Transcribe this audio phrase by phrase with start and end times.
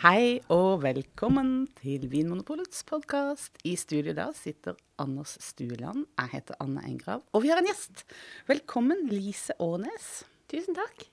[0.00, 3.58] Hei og velkommen til Vinmonopolets podkast.
[3.68, 6.06] I studio da sitter Anders Stueland.
[6.16, 7.20] Jeg heter Anne Engrav.
[7.36, 8.06] Og vi har en gjest.
[8.48, 10.08] Velkommen, Lise Årnes.
[10.48, 11.04] Tusen takk.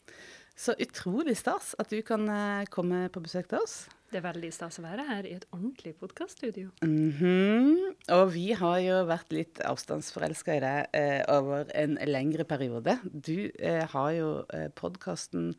[0.55, 3.75] Så utrolig stas at du kan eh, komme på besøk til oss.
[4.07, 6.71] Det er veldig stas å være her i et ordentlig podkaststudio.
[6.81, 7.95] Mm -hmm.
[8.15, 12.99] Og vi har jo vært litt avstandsforelska i deg eh, over en lengre periode.
[13.03, 15.57] Du eh, har jo eh, podkasten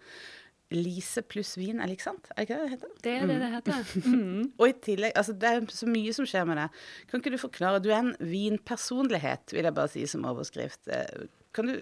[0.74, 2.26] Lise pluss vin, eller ikke sant?
[2.34, 2.90] Er det ikke det det heter?
[3.04, 3.92] Det er det det heter.
[4.04, 4.42] Mm.
[4.60, 6.66] Og i tillegg, altså det er så mye som skjer med det.
[7.08, 7.80] Kan ikke du forklare?
[7.84, 10.82] Du er en vinpersonlighet, vil jeg bare si som overskrift.
[10.92, 11.24] Eh,
[11.56, 11.78] kan du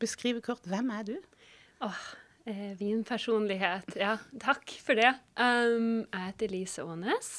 [0.00, 1.14] beskrive kort hvem er du?
[1.84, 2.00] Åh,
[2.48, 3.92] eh, vinpersonlighet.
[4.00, 5.12] Ja, takk for det.
[5.36, 7.30] Um, jeg heter Lise Aanes.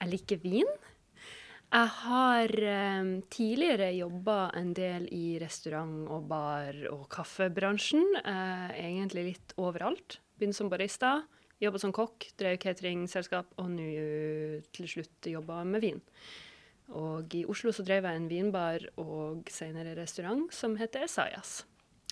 [0.00, 0.76] Jeg liker vin.
[1.66, 2.52] Jeg har
[3.00, 8.04] um, tidligere jobba en del i restaurant- og bar- og kaffebransjen.
[8.22, 10.20] Uh, egentlig litt overalt.
[10.38, 11.24] Begynte som barista,
[11.60, 13.88] jobba som kokk, drev cateringselskap, og nå
[14.76, 16.00] til slutt jobba med vin.
[16.94, 21.64] Og i Oslo så drev jeg en vinbar og senere restaurant som heter Esaias.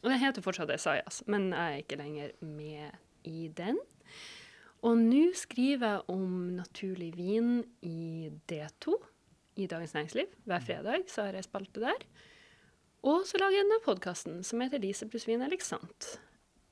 [0.02, 2.90] Og den heter fortsatt Esaias, men jeg er ikke lenger med
[3.30, 3.78] i den.
[4.84, 8.98] Og nå skriver jeg om naturlig vin i D2
[9.56, 10.30] i Dagens Næringsliv.
[10.48, 12.06] Hver fredag så har jeg spalte der.
[13.04, 16.16] Og så lager jeg denne podkasten som heter Lise pluss vin er sant.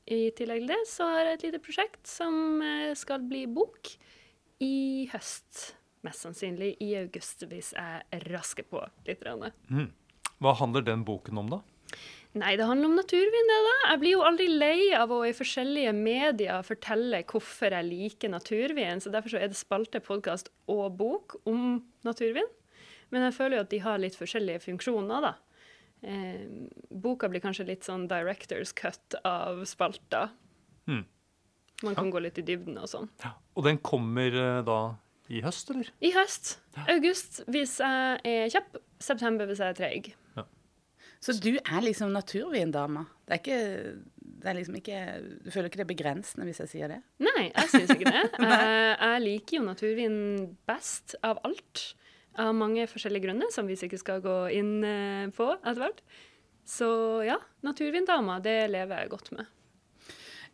[0.09, 3.93] I tillegg til det så har jeg et lite prosjekt som eh, skal bli bok
[4.63, 5.77] i høst.
[6.03, 9.23] Mest sannsynlig i august, hvis jeg rasker på litt.
[9.71, 9.93] Mm.
[10.43, 11.61] Hva handler den boken om, da?
[12.33, 13.75] Nei, det handler om naturvin, det da.
[13.93, 19.05] Jeg blir jo aldri lei av å i forskjellige medier fortelle hvorfor jeg liker naturvin.
[19.05, 22.49] Så derfor så er det spalte, podkast og bok om naturvin.
[23.13, 25.35] Men jeg føler jo at de har litt forskjellige funksjoner, da.
[26.03, 26.47] Eh,
[26.91, 30.31] boka blir kanskje litt sånn directors cut av spalta.
[30.91, 31.05] Mm.
[31.83, 33.11] Man kan gå litt i dybden og sånn.
[33.23, 33.35] Ja.
[33.59, 34.81] Og den kommer uh, da
[35.33, 35.91] i høst, eller?
[36.03, 36.57] I høst.
[36.91, 38.81] August hvis jeg er kjapp.
[39.03, 40.11] September hvis jeg er treig.
[40.39, 40.45] Ja.
[41.23, 43.07] Så du er liksom naturvindama?
[43.27, 43.63] Det er ikke
[44.43, 45.01] det er liksom ikke,
[45.45, 46.99] Du føler ikke det er begrensende hvis jeg sier det?
[47.23, 48.23] Nei, jeg syns ikke det.
[48.43, 50.17] jeg, jeg liker jo naturvin
[50.67, 51.85] best av alt.
[52.41, 56.05] Av mange forskjellige grunner, som vi sikkert skal gå inn eh, på etter hvert.
[56.65, 56.89] Så
[57.27, 59.51] ja, naturvindama, det lever jeg godt med.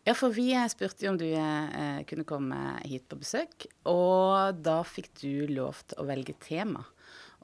[0.07, 4.79] Ja, for vi spurte jo om du eh, kunne komme hit på besøk, og da
[4.87, 6.83] fikk du lov til å velge tema.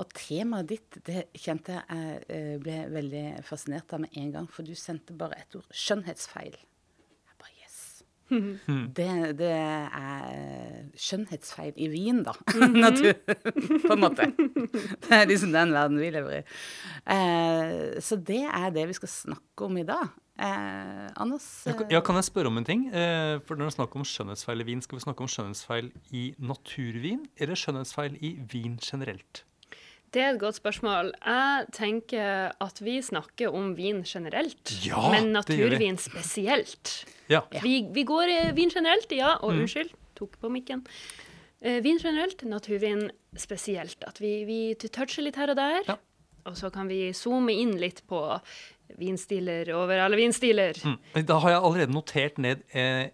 [0.02, 4.68] Og temaet ditt det kjente jeg eh, ble veldig fascinert av med en gang, for
[4.68, 6.58] du sendte bare et ord skjønnhetsfeil.
[8.34, 8.62] Yes.
[8.98, 12.34] Det, det er skjønnhetsfeil i vin, da.
[12.86, 13.14] Natur,
[13.86, 14.30] på en måte.
[14.36, 16.44] Det er liksom den verden vi lever i.
[17.16, 20.10] Eh, så det er det vi skal snakke om i dag.
[20.36, 21.48] Eh, Anders?
[21.92, 22.88] Ja, kan jeg spørre om en ting?
[22.90, 25.92] Eh, for når det er snakk om skjønnhetsfeil i vin, skal vi snakke om skjønnhetsfeil
[26.12, 29.46] i naturvin eller skjønnhetsfeil i vin generelt?
[30.16, 31.10] Det er et godt spørsmål.
[31.26, 37.04] Jeg tenker at vi snakker om vin generelt, Ja, men naturvin spesielt.
[37.32, 37.44] Ja.
[37.64, 39.36] Vi, vi går i vin generelt, ja.
[39.42, 40.84] Og unnskyld, tok på mikken.
[41.62, 44.04] Eh, vin generelt, naturvin spesielt.
[44.08, 45.82] At vi, vi toucher litt her og der.
[45.88, 46.00] Ja.
[46.46, 48.22] Og så kan vi zoome inn litt på
[49.02, 50.78] vinstiler over alle vinstiler.
[50.86, 51.24] Mm.
[51.26, 53.08] Da har jeg allerede notert ned eh,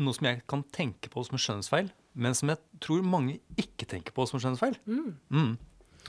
[0.00, 4.16] noe som jeg kan tenke på som skjønnsfeil, men som jeg tror mange ikke tenker
[4.16, 4.78] på som skjønnsfeil.
[4.80, 5.20] skjønnhetsfeil.
[5.36, 5.58] Mm.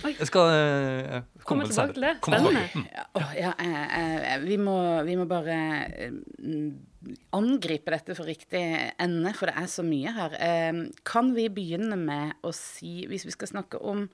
[0.03, 0.11] Oi.
[0.17, 2.13] Jeg skal uh, Komme komme tilbake til det.
[2.25, 2.63] Spennende.
[2.89, 4.75] Ja, å, ja, eh, eh, vi, må,
[5.07, 8.63] vi må bare eh, mm, angripe dette for riktig
[9.01, 10.37] ende, for det er så mye her.
[10.41, 14.05] Eh, kan vi begynne med å si, hvis vi skal snakke om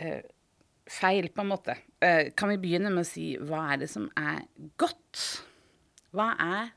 [0.00, 0.26] eh,
[0.90, 1.78] feil, på en måte,
[2.36, 4.42] kan vi begynne med å si hva er det som er
[4.80, 5.22] godt?
[6.12, 6.74] Hva er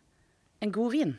[0.63, 1.18] en god vin?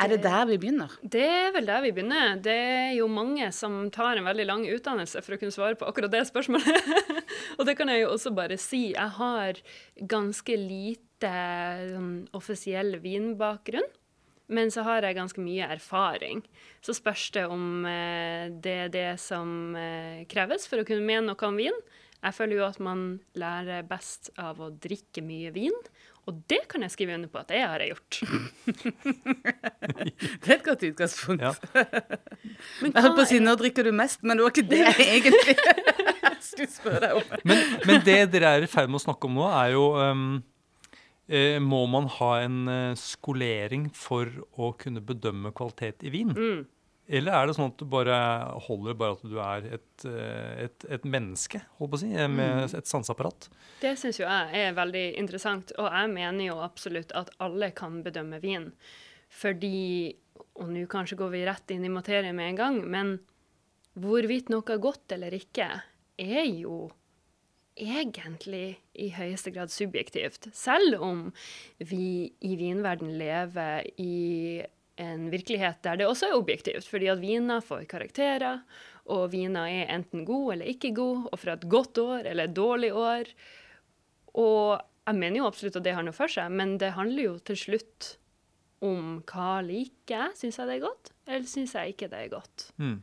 [0.00, 0.92] Er det der vi begynner?
[1.04, 2.38] Det er vel der vi begynner.
[2.40, 5.84] Det er jo mange som tar en veldig lang utdannelse for å kunne svare på
[5.88, 6.88] akkurat det spørsmålet.
[7.58, 8.94] og det kan jeg jo også bare si.
[8.94, 9.60] Jeg har
[10.08, 11.32] ganske lite
[11.92, 13.88] sånn, offisiell vinbakgrunn.
[14.50, 16.40] Men så har jeg ganske mye erfaring.
[16.82, 21.28] Så spørs det om eh, det er det som eh, kreves for å kunne mene
[21.28, 21.76] noe om vin.
[22.20, 23.04] Jeg føler jo at man
[23.38, 25.76] lærer best av å drikke mye vin.
[26.30, 28.20] Og det kan jeg skrive under på at det har jeg gjort.
[30.40, 31.42] Det er et godt utgangspunkt.
[31.42, 31.52] Ja.
[32.82, 34.80] Men Jeg holdt på å si nå drikker du mest, men det var ikke det
[34.80, 35.56] jeg egentlig
[36.44, 37.34] skulle spørre deg om.
[37.48, 40.26] Men, men det dere er i ferd med å snakke om nå, er jo um,
[41.28, 46.34] eh, Må man ha en eh, skolering for å kunne bedømme kvalitet i vin?
[46.36, 46.62] Mm.
[47.10, 48.16] Eller er det sånn at du bare
[48.68, 52.30] holder bare at du er et, eh, et, et menneske, holdt på å si, eh,
[52.30, 53.48] med et sanseapparat?
[53.82, 57.98] Det syns jo jeg er veldig interessant, og jeg mener jo absolutt at alle kan
[58.06, 58.70] bedømme vin.
[59.40, 60.14] Fordi
[60.60, 63.12] og nå kanskje går vi rett inn i materien med en gang, men
[64.00, 65.68] hvorvidt noe er godt eller ikke,
[66.20, 66.90] er jo
[67.80, 70.50] egentlig i høyeste grad subjektivt.
[70.56, 71.22] Selv om
[71.78, 74.60] vi i vinverden lever i
[75.00, 78.62] en virkelighet der det også er objektivt, fordi at viner får karakterer,
[79.10, 82.56] og viner er enten god eller ikke god, og fra et godt år eller et
[82.56, 83.32] dårlig år.
[84.38, 87.34] Og jeg mener jo absolutt at det har noe for seg, men det handler jo
[87.50, 88.14] til slutt
[88.84, 90.38] om hva liker jeg.
[90.44, 92.70] Syns jeg det er godt, eller syns jeg ikke det er godt?
[92.80, 92.96] Mm.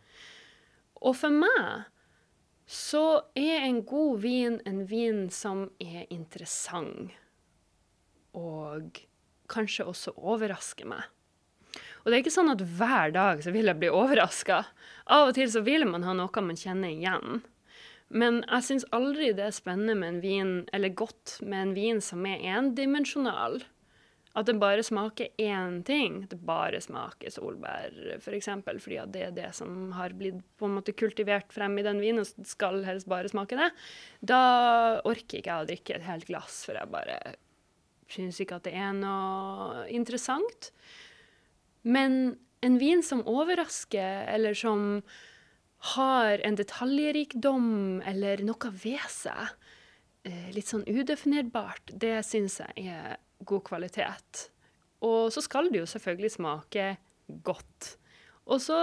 [1.04, 1.88] Og for meg
[2.68, 3.04] så
[3.38, 7.14] er en god vin en vin som er interessant.
[8.38, 9.00] Og
[9.50, 11.06] kanskje også overrasker meg.
[12.08, 14.62] Og det er ikke sånn at hver dag så vil jeg bli overraska.
[15.12, 17.42] Av og til så vil man ha noe man kjenner igjen.
[18.08, 22.00] Men jeg syns aldri det er spennende med en vin, eller godt med en vin
[22.00, 23.60] som er endimensjonal.
[24.40, 26.22] At det bare smaker én ting.
[26.32, 28.24] Det bare smaker solbær, f.eks.
[28.24, 31.84] For eksempel, fordi det er det som har blitt på en måte kultivert frem i
[31.90, 33.68] den vinen, og skal helst bare smake det.
[34.24, 34.40] Da
[35.04, 37.20] orker ikke jeg å drikke et helt glass, for jeg bare
[38.08, 40.72] syns ikke at det er noe interessant.
[41.88, 42.36] Men
[42.66, 45.02] en vin som overrasker, eller som
[45.94, 49.54] har en detaljrikdom eller noe ved seg,
[50.28, 54.48] eh, litt sånn udefinerbart, det syns jeg er god kvalitet.
[55.06, 56.88] Og så skal det jo selvfølgelig smake
[57.46, 57.94] godt.
[58.48, 58.80] Og så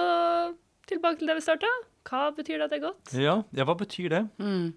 [0.88, 1.70] tilbake til det vi starta.
[2.04, 3.14] Hva betyr det at det er godt?
[3.16, 4.22] Ja, ja, hva betyr det?
[4.36, 4.74] Mm.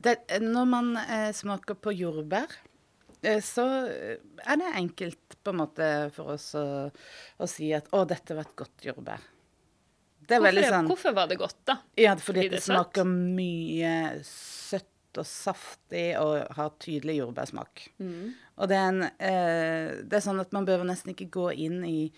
[0.00, 2.48] det når man eh, smaker på jordbær,
[3.44, 8.36] så er det enkelt på en måte for oss å, å si at 'å, dette
[8.36, 9.28] var et godt jordbær'.
[10.30, 11.76] Det Hvorfor, sånn hvorfor var det godt, da?
[11.98, 12.70] Ja, fordi det det søtt?
[12.70, 13.94] smaker mye
[14.26, 17.88] søtt og saftig og har tydelig jordbærsmak.
[17.98, 18.28] Mm.
[18.62, 21.80] Og det er, en, eh, det er sånn at man behøver nesten ikke gå inn
[21.88, 22.12] i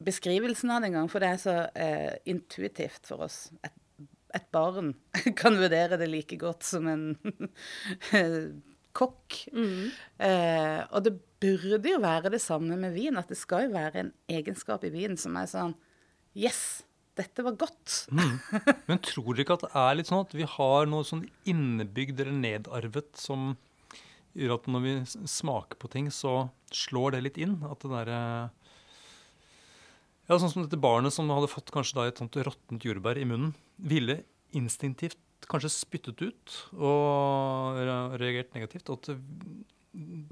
[0.00, 3.50] beskrivelsen av det engang, for det er så eh, intuitivt for oss.
[3.66, 4.06] Et,
[4.38, 4.94] et barn
[5.40, 7.04] kan vurdere det like godt som en
[8.96, 9.40] kokk.
[9.54, 9.90] Mm.
[10.26, 14.04] Eh, og det burde jo være det samme med vin, at det skal jo være
[14.04, 15.76] en egenskap i vin som er sånn
[16.38, 16.84] Yes,
[17.18, 18.04] dette var godt.
[18.88, 22.22] Men tror dere ikke at det er litt sånn at vi har noe sånn innebygd
[22.22, 23.56] eller nedarvet som
[24.38, 24.94] gjør at når vi
[25.26, 27.58] smaker på ting, så slår det litt inn?
[27.66, 28.20] At det derre
[30.30, 33.26] Ja, sånn som dette barnet som hadde fått kanskje da et sånt råttent jordbær i
[33.26, 34.20] munnen, ville
[34.54, 37.78] instinktivt kanskje spyttet ut og
[38.20, 38.90] reagert negativt.
[38.92, 39.12] At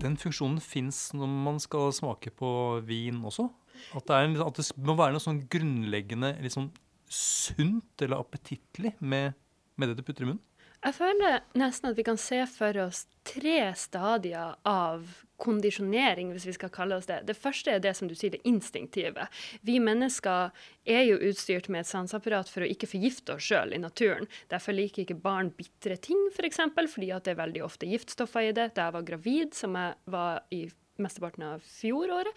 [0.02, 2.50] den funksjonen fins når man skal smake på
[2.86, 3.48] vin også.
[3.94, 6.72] At det, er at det må være noe sånn grunnleggende litt sånn
[7.08, 9.36] sunt eller appetittlig med,
[9.78, 10.44] med det du putter i munnen.
[10.78, 15.08] Jeg føler nesten at vi kan se for oss tre stadier av
[15.38, 17.20] kondisjonering, hvis vi skal kalle oss det.
[17.28, 19.28] Det første er det som du sier, det instinktive.
[19.66, 20.50] Vi mennesker
[20.88, 24.28] er jo utstyrt med et sanseapparat for å ikke forgifte oss sjøl i naturen.
[24.52, 27.88] Derfor liker ikke barn bitre ting, f.eks., for eksempel, fordi at det er veldig ofte
[27.88, 28.72] giftstoffer i det.
[28.74, 30.66] Da jeg var gravid, som jeg var i
[30.98, 32.34] mesteparten av fjoråret,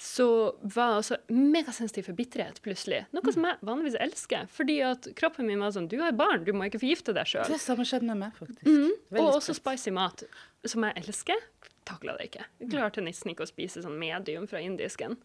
[0.00, 0.26] så
[0.60, 3.02] var jeg også megasensitiv for bitterhet plutselig.
[3.16, 6.52] Noe som jeg vanligvis elsker, fordi at kroppen min var sånn Du har barn, du
[6.52, 7.48] må ikke forgifte deg sjøl.
[7.48, 8.68] Det samme skjedde med meg, faktisk.
[8.68, 8.92] Mm.
[9.16, 10.26] Og også spicy mat,
[10.68, 11.44] som jeg elsker.
[11.88, 12.46] Takla det ikke.
[12.62, 15.16] Jeg klarte nesten ikke å spise sånn medium fra indisken.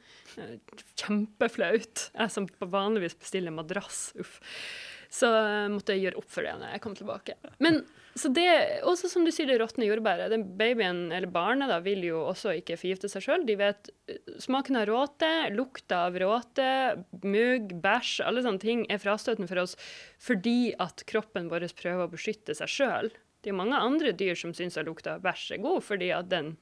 [0.41, 0.57] Eh,
[0.97, 2.09] Kjempeflaut.
[2.15, 4.09] Jeg som vanligvis bestiller madrass.
[4.17, 4.39] Uff.
[5.13, 5.29] Så
[5.71, 7.37] måtte jeg gjøre opp for det når jeg kom tilbake.
[7.63, 7.83] Men
[8.17, 8.47] så det,
[8.87, 10.31] også som du sier, det råtne jordbæret.
[10.33, 13.45] Den babyen, eller barnet, da, vil jo også ikke forgifte seg sjøl.
[13.45, 16.69] De vet eh, smaken av råte, lukta av råte,
[17.21, 19.77] mugg, bæsj, alle sånne ting er frastøtende for oss
[20.23, 23.13] fordi at kroppen vår prøver å beskytte seg sjøl.
[23.45, 26.55] Det er mange andre dyr som syns at lukta bæsj er god, fordi at den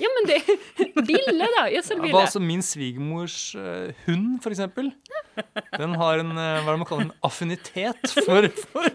[0.00, 0.40] Ja, men det
[1.08, 1.64] Ville, da!
[1.72, 2.12] Gjødselbille.
[2.12, 4.90] Ja, altså min svigermors uh, hund, for eksempel,
[5.78, 8.90] den har en, uh, hva er det man kaller en affinitet for, for,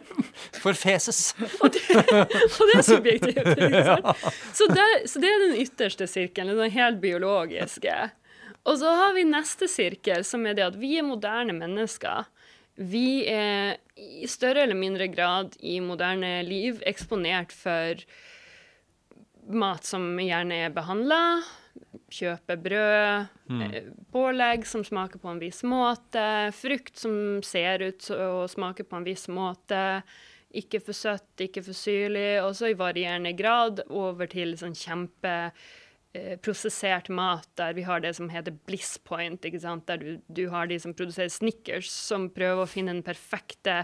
[0.62, 1.34] for feses.
[1.64, 3.52] Og det, og det er subjektivt.
[3.56, 4.28] Ikke sant?
[4.60, 7.96] Så, det, så det er den ytterste sirkelen, den helt biologiske.
[8.66, 12.26] Og så har vi neste sirkel, som er det at vi er moderne mennesker.
[12.76, 18.02] Vi er i større eller mindre grad i moderne liv eksponert for
[19.48, 21.22] mat som gjerne er behandla.
[22.12, 23.64] Kjøpe brød, mm.
[24.14, 29.08] pålegg som smaker på en viss måte, frukt som ser ut og smaker på en
[29.08, 30.04] viss måte.
[30.56, 35.34] Ikke for søtt, ikke for syrlig, og så i varierende grad over til sånn kjempe
[35.50, 35.66] eh,
[36.46, 39.86] prosessert mat, der vi har det som heter bliss point, ikke sant?
[39.90, 43.82] der du, du har de som produserer Snickers, som prøver å finne den perfekte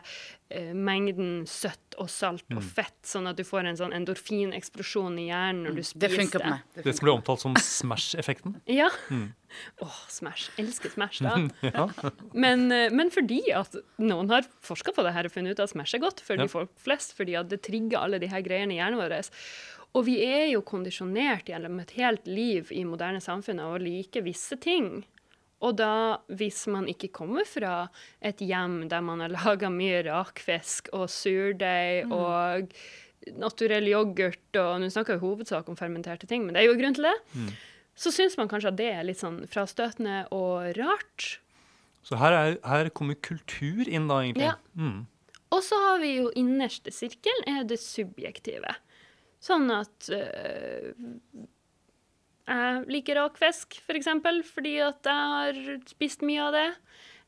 [0.50, 5.28] eh, mengden søtt og salt og fett, sånn at du får en sånn endorfineksplosjon i
[5.28, 6.80] hjernen når du Det spiser funker på meg.
[6.86, 8.56] Det som blir omtalt som Smash-effekten.
[8.82, 8.88] Ja.
[9.84, 10.48] Åh, Smash.
[10.62, 11.36] Elsker Smash, da.
[11.68, 11.88] Ja.
[12.32, 15.74] Men, eh, men fordi at noen har forska på det her og funnet ut at
[15.74, 16.46] Smash er godt for Ja.
[16.48, 19.20] de folk flest, fordi at det trigger alle de her greiene i hjernen vår.
[19.98, 24.24] Og vi er jo kondisjonert gjennom et helt liv i moderne samfunn av å like
[24.24, 25.02] visse ting.
[25.62, 27.76] Og da, hvis man ikke kommer fra
[28.24, 32.72] et hjem der man har laga mye rakfisk og surdeig og
[33.38, 36.98] naturell yoghurt, og nå snakker vi hovedsak om fermenterte ting, men det er jo grunn
[36.98, 37.18] til det,
[37.94, 41.36] så syns man kanskje at det er litt sånn frastøtende og rart.
[42.02, 44.48] Så her, er, her kommer kultur inn, da, egentlig.
[44.50, 44.56] Ja.
[44.74, 45.04] Mm.
[45.52, 48.74] Og så har vi jo innerste sirkel, er det subjektive.
[49.42, 50.92] Sånn at øh,
[52.52, 56.68] jeg liker rakfisk, f.eks., for fordi at jeg har spist mye av det.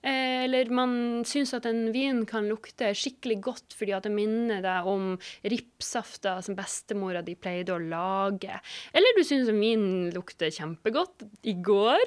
[0.04, 4.60] Eh, Eller man syns at en vin kan lukte skikkelig godt fordi at det minner
[4.64, 5.14] deg om
[5.48, 8.58] ripsafta som bestemora di pleide å lage.
[8.92, 12.04] Eller du syns en vin lukter kjempegodt i går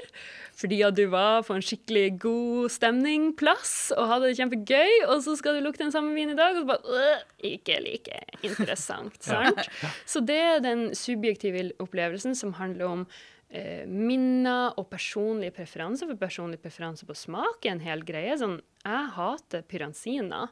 [0.57, 5.35] fordi at du var på en skikkelig god stemning-plass og hadde det kjempegøy, og så
[5.37, 7.25] skal du lukte den samme vinen i dag, og så bare øh,
[7.57, 9.65] Ikke like interessant, sant?
[10.09, 13.07] Så det er den subjektive opplevelsen som handler om
[13.51, 16.11] eh, minner og personlige preferanser.
[16.11, 18.35] For personlig preferanse på smak er en hel greie.
[18.41, 20.47] Sånn, jeg hater pyranzina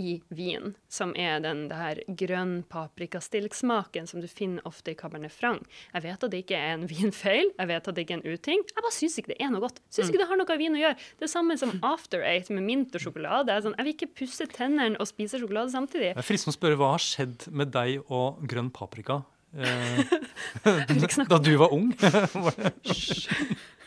[0.00, 5.66] i vin, som er den her grønn paprikastilksmaken som du finner ofte i Cabernet Franc.
[5.92, 8.38] Jeg vet at det ikke er en vinfeil, jeg vet at det ikke er en
[8.38, 8.64] uting.
[8.70, 9.82] Jeg bare syns ikke det er noe godt.
[9.92, 11.00] Syns ikke det har noe av vin å gjøre.
[11.18, 13.52] Det er samme som After Eight med mint og sjokolade.
[13.52, 16.14] Jeg Sånn, jeg vil ikke pusse tennene og spise sjokolade samtidig.
[16.14, 19.20] Det er fristende å spørre hva har skjedd med deg og grønn paprika
[21.30, 21.90] da du var ung?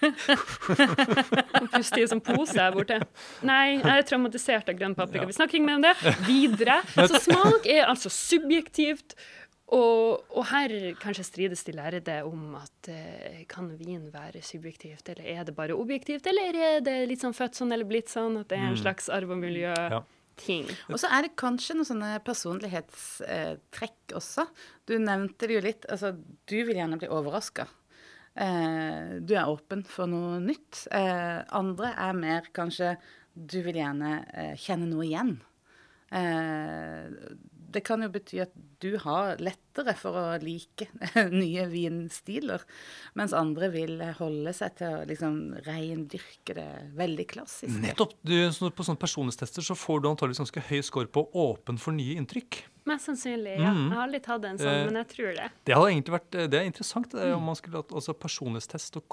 [0.04, 2.98] Og puste i en sånn pose her borte.
[3.48, 5.28] Nei, jeg er traumatisert av grønn paprika.
[5.30, 5.94] Vi snakker ikke mer om det.
[6.28, 6.82] Videre.
[7.12, 9.16] Så smak er altså subjektivt.
[9.74, 10.70] Og, og her
[11.02, 15.74] kanskje strides de lærde om at eh, kan vin være subjektivt, eller er det bare
[15.74, 18.78] objektivt, eller er det litt sånn født sånn eller blitt sånn, at det er en
[18.78, 19.40] slags arv og
[20.34, 20.70] miljø-ting.
[20.92, 24.46] Og så er det kanskje noen sånne personlighetstrekk også.
[24.86, 25.86] Du nevnte det jo litt.
[25.90, 26.14] Altså,
[26.46, 27.68] du vil gjerne bli overraska.
[28.36, 30.88] Eh, du er åpen for noe nytt.
[30.92, 32.98] Eh, andre er mer kanskje
[33.34, 35.40] Du vil gjerne eh, kjenne noe igjen.
[37.74, 38.54] Eh, det kan jo bety at
[38.84, 40.88] du har lettere for å like
[41.34, 42.64] nye vinstiler,
[43.18, 47.74] mens andre vil holde seg til å liksom reindyrke det veldig klassisk.
[47.82, 48.16] Nettopp.
[48.22, 48.36] Du,
[48.74, 52.64] på sånne personlighetstester så får du antakeligvis ganske høy score på åpen for nye inntrykk.
[52.90, 53.72] Mest sannsynlig, ja.
[53.72, 55.50] Jeg har aldri tatt en sånn, Eh, men jeg tror det.
[55.64, 59.08] Det hadde egentlig vært, det er interessant det, om man skulle hatt altså personlighetstest og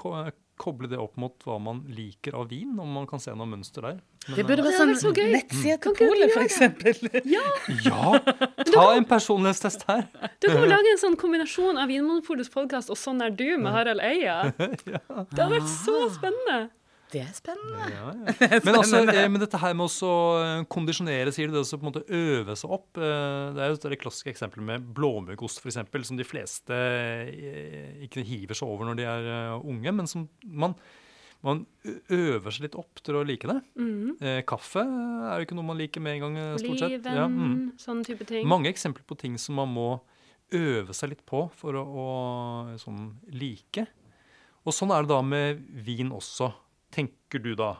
[0.61, 3.85] koble det opp mot hva man liker av vin, om man kan se noe mønster
[3.87, 4.01] der.
[4.27, 5.31] Men, Det burde være sånn vært så gøy.
[5.33, 6.59] nettside til polet, f.eks.
[7.25, 8.11] Ja, eh, ja!
[8.69, 10.03] Ta en personlighetstest her!
[10.37, 13.73] Du kan jo lage en sånn kombinasjon av Vinmonopolets podkast og Sånn er du med
[13.73, 14.37] Harald Eia.
[14.61, 16.59] Det hadde vært så spennende.
[17.11, 17.89] Det er spennende.
[17.91, 18.59] Ja, ja.
[18.65, 21.83] Men, altså, eh, men dette her med også eh, kondisjonere, sier du, det å på
[21.83, 25.81] en måte øve seg opp eh, Det er jo det klassiske eksempelet med blåmuggost, f.eks.,
[26.07, 26.77] som de fleste
[28.05, 30.75] ikke hiver seg over når de er unge, men som man,
[31.45, 31.65] man
[32.07, 33.59] øver seg litt opp til å like det.
[33.75, 34.15] Mm.
[34.47, 36.95] Kaffe er jo ikke noe man liker med en gang, stort sett.
[36.95, 37.75] Oliven, Ja, mm.
[37.81, 38.47] sånne type ting.
[38.49, 39.89] Mange eksempler på ting som man må
[40.55, 42.09] øve seg litt på for å, å
[42.81, 43.87] sånn, like.
[44.61, 46.51] Og sånn er det da med vin også,
[46.91, 47.73] tenker du da.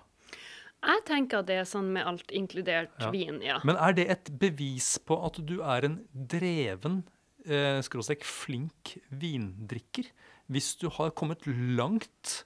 [0.81, 3.11] Jeg tenker det er sånn med alt, inkludert Ja.
[3.13, 3.59] vin, ja.
[3.63, 7.03] Men er det et bevis på at du er en dreven,
[7.45, 10.07] eh, skråstrek flink vindrikker?
[10.49, 12.45] Hvis du har kommet langt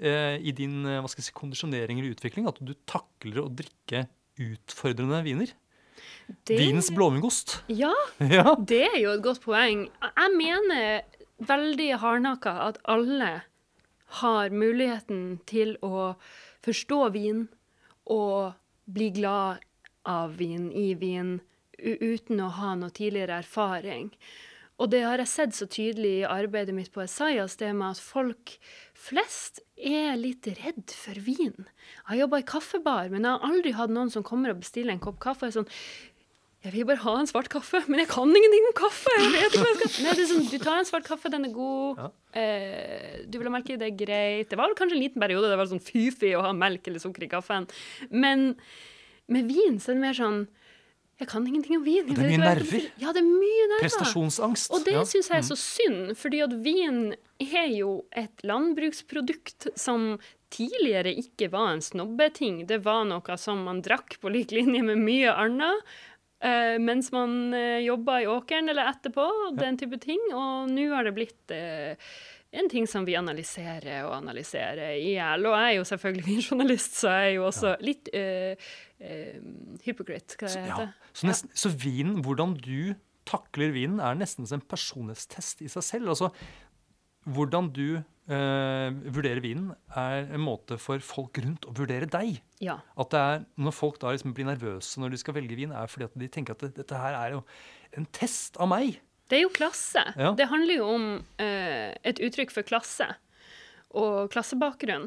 [0.00, 3.50] eh, i din eh, hva skal jeg si, kondisjonering eller utvikling, at du takler å
[3.52, 4.06] drikke
[4.40, 5.52] utfordrende viner?
[6.44, 7.60] Det- Vinens blåmuggost.
[7.68, 8.54] Ja, ja.
[8.56, 9.90] det er jo et godt poeng.
[10.02, 11.02] Jeg mener
[11.44, 13.42] veldig hardnakka at alle
[14.20, 16.14] har muligheten til å
[16.64, 17.46] forstå vin
[18.10, 18.54] og
[18.84, 19.64] bli glad
[20.04, 21.38] av vin, i vin,
[21.78, 24.10] uten å ha noe tidligere erfaring.
[24.82, 28.02] Og det har jeg sett så tydelig i arbeidet mitt på Esaias, det med at
[28.02, 28.56] folk
[28.98, 31.54] flest er litt redd for vin.
[31.54, 34.96] Jeg har jobba i kaffebar, men jeg har aldri hatt noen som kommer og bestiller
[34.96, 35.70] en kopp kaffe og er sånn
[36.64, 39.12] jeg vil bare ha en svart kaffe, men jeg kan ingenting om kaffe!
[39.20, 42.00] Nei, det sånn, du tar en svart kaffe, den er god.
[42.00, 42.08] Ja.
[42.40, 44.48] Eh, du vil ha melk i, det er greit.
[44.48, 47.26] Det var kanskje en liten periode det var sånn fy-fy å ha melk eller sukker
[47.26, 47.68] i kaffen.
[48.08, 48.54] Men
[49.28, 50.46] med vin så er det mer sånn
[51.20, 52.08] Jeg kan ingenting om vin.
[52.08, 52.86] Det er mye nerver.
[52.98, 53.84] Ja, det er mye nerver.
[53.84, 54.72] Prestasjonsangst.
[54.74, 55.04] Og det ja.
[55.06, 57.04] syns jeg er så synd, fordi at vin
[57.44, 60.16] er jo et landbruksprodukt som
[60.54, 62.64] tidligere ikke var en snobbeting.
[62.66, 65.94] Det var noe som man drakk på lik linje med mye annet.
[66.44, 69.26] Eh, mens man uh, jobba i åkeren eller etterpå,
[69.58, 70.20] den type ting.
[70.32, 71.94] Og nå har det blitt uh,
[72.54, 75.48] en ting som vi analyserer og analyserer i hjel.
[75.50, 78.68] Og jeg er jo selvfølgelig vinjournalist, så jeg er jo også litt uh,
[79.84, 80.92] hypocrite, hva det heter.
[80.92, 81.10] ja.
[81.12, 82.94] så, nesten, så vinen, hvordan du
[83.28, 86.12] takler vinen, er nesten som en personlighetstest i seg selv.
[86.12, 86.30] Altså,
[87.24, 92.40] hvordan du eh, vurderer vinen, er en måte for folk rundt å vurdere deg.
[92.64, 92.78] Ja.
[92.96, 95.90] At det er, Når folk da liksom blir nervøse når de skal velge vin, er
[95.90, 97.42] fordi at de tenker at det, dette her er jo
[97.98, 99.00] en test av meg.
[99.28, 100.02] Det er jo klasse.
[100.20, 100.32] Ja.
[100.36, 101.06] Det handler jo om
[101.40, 103.08] eh, et uttrykk for klasse
[103.94, 105.06] og klassebakgrunn.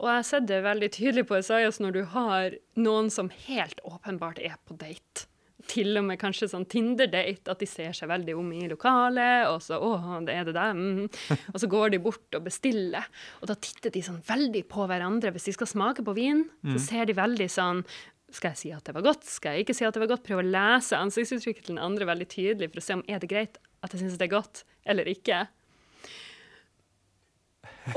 [0.00, 3.82] Og jeg har sett det veldig tydelig på Esaias når du har noen som helt
[3.84, 5.28] åpenbart er på date.
[5.70, 9.60] Til og med kanskje sånn Tinder-date, at de ser seg veldig om i lokalet, og
[9.62, 11.06] så 'Å, det er det der', mm.
[11.54, 13.06] Og så går de bort og bestiller.
[13.40, 15.32] Og da titter de sånn veldig på hverandre.
[15.32, 17.84] Hvis de skal smake på vin, så ser de veldig sånn
[18.32, 19.26] skal jeg si at det var godt?
[19.28, 20.24] Skal jeg ikke si at det var godt?
[20.24, 23.28] Prøve å lese ansiktsuttrykket til den andre veldig tydelig for å se om er det
[23.28, 25.44] greit at jeg syns det er godt eller ikke.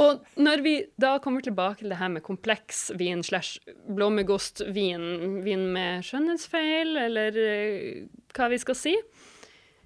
[0.02, 5.68] Og når vi da kommer tilbake til det her med kompleks vin slash blåmugostvin, vin
[5.76, 8.96] med skjønnhetsfeil, eller eh, hva vi skal si,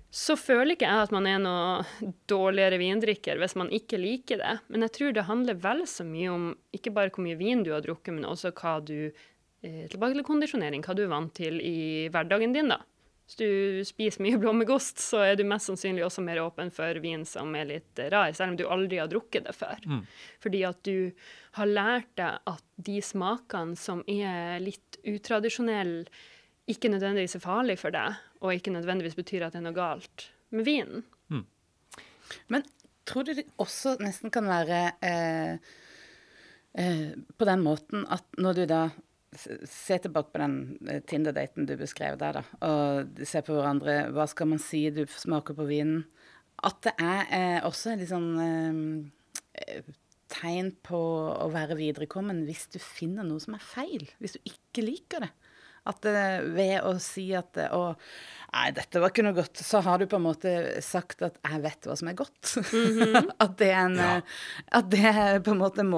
[0.09, 4.55] så føler ikke jeg at man er noe dårligere vindrikker hvis man ikke liker det.
[4.71, 7.73] Men jeg tror det handler vel så mye om ikke bare hvor mye vin du
[7.75, 11.59] har drukket, men også hva du eh, Tilbake til kondisjonering, hva du er vant til
[11.61, 12.79] i hverdagen din, da.
[13.29, 17.21] Hvis du spiser mye blåmuggost, så er du mest sannsynlig også mer åpen for vin
[17.29, 19.83] som er litt rar, selv om du aldri har drukket det før.
[20.41, 21.11] Fordi at du
[21.59, 26.07] har lært deg at de smakene som er litt utradisjonelle,
[26.73, 30.25] ikke nødvendigvis er farlige for deg, og ikke nødvendigvis betyr at det er noe galt
[30.49, 31.05] med vinen.
[32.49, 32.65] Men
[33.05, 35.69] tror du det også nesten kan være eh,
[36.81, 38.81] eh, på den måten at når du da
[39.35, 40.55] s- ser tilbake på den
[40.89, 45.03] eh, Tinder-daten du beskrev der, da, og se på hverandre, hva skal man si, du
[45.09, 46.05] smaker på vinen,
[46.63, 49.83] at det er eh, også en litt sånn eh, eh,
[50.29, 50.97] tegn på
[51.41, 55.31] å være viderekommen hvis du finner noe som er feil, hvis du ikke liker det.
[55.89, 57.93] At eh, ved å si at eh, å,
[58.51, 60.51] nei, dette var ikke noe godt, så har du på en måte
[60.85, 62.51] sagt at jeg vet hva som er godt.
[63.45, 64.11] at, det er en, Ja.
[64.81, 65.89] at det er på en måte en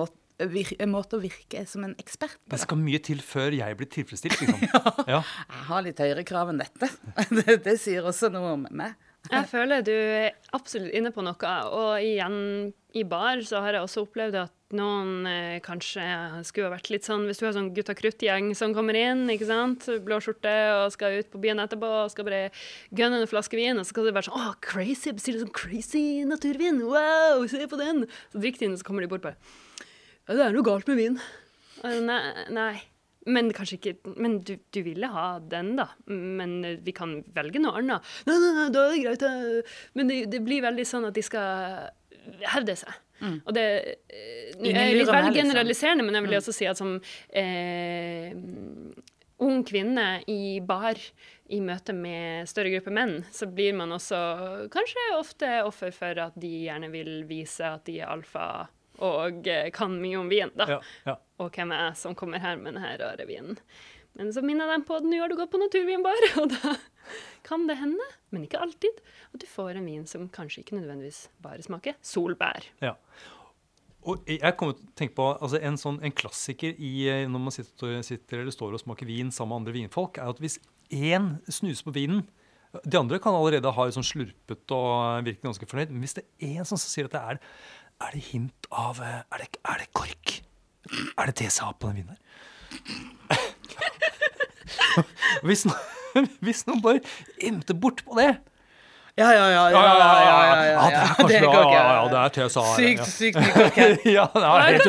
[0.42, 2.52] måte, vir, en måte å virke som en ekspert på.
[2.54, 4.42] Det skal mye til før jeg blir tilfredsstilt.
[4.42, 5.04] Liksom.
[5.14, 5.22] ja.
[5.22, 6.90] Jeg har litt høyere krav enn dette.
[7.38, 8.98] det, det sier også noe om meg.
[9.30, 11.54] Jeg føler du er absolutt inne på noe.
[11.78, 16.04] Og igjen, i bar så har jeg også opplevd at noen eh, kanskje
[16.48, 19.50] skulle ha vært litt sånn Hvis du har sånn gutta krutt-gjeng som kommer inn, ikke
[19.50, 22.44] sant, blå skjorte og skal ut på byen etterpå og skal bare
[22.96, 25.12] gunne en flaske vin, og så skal det være sånn Å, crazy!
[25.16, 26.80] Bestille sånn crazy naturvin!
[26.88, 28.08] Wow, se på den!
[28.32, 29.38] Så drikker de den, og så kommer de bort bare
[30.28, 31.20] Ja, det er noe galt med vin.
[31.82, 32.22] Nei.
[32.54, 32.74] nei.
[33.30, 35.88] Men kanskje ikke Men du, du ville ha den, da.
[36.10, 38.12] Men vi kan velge noe annet.
[38.26, 39.72] Nei, nei, nei, da er det greit.
[39.98, 41.90] Men det, det blir veldig sånn at de skal
[42.54, 43.00] hevde seg.
[43.22, 43.66] Og det
[44.58, 45.38] Ingen er litt lurer vel liksom.
[45.38, 46.96] generaliserende, men jeg vil også si at som
[47.38, 48.34] eh,
[49.46, 50.98] ung kvinne i bar
[51.52, 54.22] i møte med større grupper menn, så blir man også
[54.74, 58.48] kanskje ofte offer for at de gjerne vil vise at de er alfa
[59.02, 60.78] og eh, kan mye om vin, da.
[60.78, 61.18] Ja, ja.
[61.42, 63.60] Og hvem er jeg som kommer her med denne rare vinen?
[64.20, 66.76] Men så minner jeg dem på at nå har du gått på naturvinbar, og da
[67.48, 71.26] kan det hende, men ikke alltid, at du får en vin som kanskje ikke nødvendigvis
[71.44, 72.68] bare smaker solbær.
[72.84, 72.98] Ja.
[74.02, 77.44] Og jeg kommer til å tenke på altså en, sånn, en klassiker i, eh, når
[77.44, 80.58] man sitter, sitter eller står og smaker vin sammen med andre vinfolk, er at hvis
[80.92, 82.26] én snuser på vinen
[82.88, 86.62] De andre kan allerede ha sånn slurpet og virke ganske fornøyd, men hvis det er
[86.62, 87.40] én som sier at det er
[88.02, 90.28] Er det hint av eh, Er det, er det kork?
[91.18, 92.20] Er det TSA på den vinen her?
[95.48, 97.00] hvis, noen, hvis noen bare
[97.44, 98.32] ymter bort på det
[99.20, 99.48] Ja, ja, ja.
[99.52, 99.82] ja, ja, ja, ja,
[100.72, 100.80] ja,
[101.28, 102.64] det er kanskje ja, det er TSA.
[102.78, 103.88] Sykt, sykt mye
[104.18, 104.88] ja, det er helt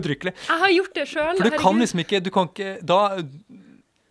[0.00, 0.32] uttrykkelig.
[0.34, 1.36] Jeg har gjort det sjøl.
[1.38, 2.98] For du kan liksom ikke Du kan ikke Da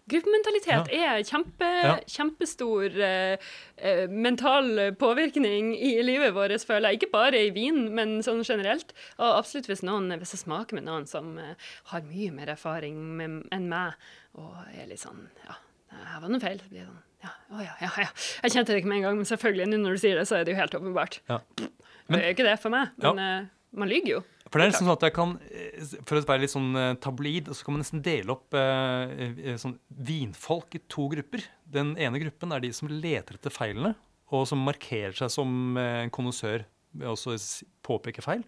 [0.10, 1.96] Gruppementalitet er kjempe, Ja.
[2.10, 7.00] kjempestor uh, mental påvirkning i livet vårt, føler jeg.
[7.02, 8.94] Ikke bare i vin, men sånn generelt.
[9.20, 11.54] Og absolutt hvis, noen, hvis jeg smaker med noen som uh,
[11.94, 13.94] har mye mer erfaring med, enn meg,
[14.40, 15.56] og er litt sånn Ja,
[15.90, 16.60] her var det noe feil.
[16.64, 18.12] Så blir jeg sånn ja, å ja, ja, ja.
[18.46, 20.38] Jeg kjente det ikke med en gang, men selvfølgelig, nå når du sier det, så
[20.38, 21.18] er det jo helt åpenbart.
[21.28, 21.42] Ja.
[21.60, 23.12] det er jo ikke det for meg, Ja.
[23.18, 24.20] men Man lyver jo.
[24.50, 27.52] For det er sånn at jeg kan, eh, for å være litt sånn eh, tabloid,
[27.54, 31.44] så kan man nesten dele opp eh, eh, sånn vinfolk i to grupper.
[31.70, 33.94] Den ene gruppen er de som leter etter feilene,
[34.34, 36.66] og som markerer seg som en konnoissør
[36.98, 37.38] ved også
[37.86, 38.42] påpeke feil.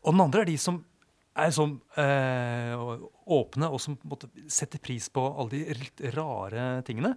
[0.00, 0.80] Og den andre er de som
[1.40, 2.72] er sånn eh,
[3.30, 7.14] åpne, og som måtte, setter pris på alle de litt rare tingene.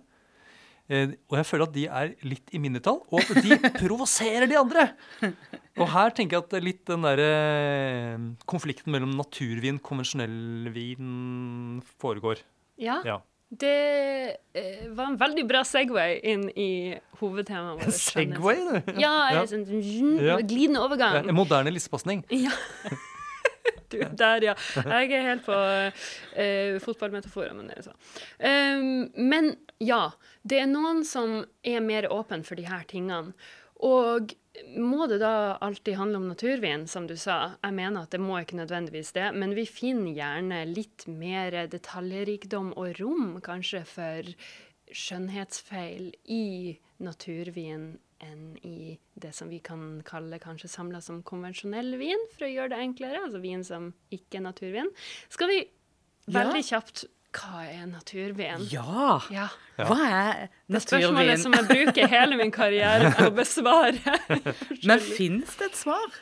[0.91, 4.57] Eh, og jeg føler at de er litt i mindretall, og at de provoserer de
[4.59, 4.87] andre.
[5.79, 12.43] Og her tenker jeg at litt den der eh, konflikten mellom naturvin konvensjonell vin foregår.
[12.81, 12.99] Ja.
[13.07, 13.21] Ja.
[13.53, 13.69] Det
[14.57, 16.69] eh, var en veldig bra Segway inn i
[17.19, 17.97] hovedtemaet vårt.
[18.01, 18.93] Segway, du!
[18.97, 19.43] Ja, Ja.
[19.49, 19.65] sånn
[20.19, 20.39] Ja.
[20.41, 21.21] glidende overgang.
[21.29, 22.25] En moderne lissepasning.
[22.33, 22.53] Ja.
[23.93, 24.53] Du, der, ja.
[24.75, 27.99] Jeg er helt på uh, fotballmetaforene men det er sånn.
[28.41, 29.51] Um, men
[29.83, 30.03] ja,
[30.43, 33.35] det er noen som er mer åpen for de her tingene.
[33.83, 34.31] Og
[34.77, 37.55] må det da alltid handle om naturvin, som du sa?
[37.63, 42.71] Jeg mener at det må ikke nødvendigvis det, men vi finner gjerne litt mer detaljrikdom
[42.77, 44.31] og rom, kanskje, for
[44.93, 52.21] skjønnhetsfeil i naturvin enn i det som vi kan kalle kanskje samla som konvensjonell vin,
[52.31, 54.93] for å gjøre det enklere, altså vin som ikke er naturvin.
[55.33, 55.59] Skal vi
[56.31, 58.67] veldig kjapt Hva er naturvin?
[58.69, 59.17] Ja!
[59.33, 59.47] Ja.
[59.79, 60.67] Hva er naturvin?
[60.69, 64.17] Det er spørsmålet som jeg bruker hele min karriere på å besvare.
[64.85, 66.19] Men fins det et svar?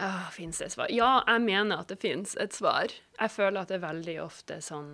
[0.00, 0.92] Ja, Fins det et svar?
[0.92, 2.92] Ja, jeg mener at det fins et svar.
[3.20, 4.92] Jeg føler at det er veldig ofte sånn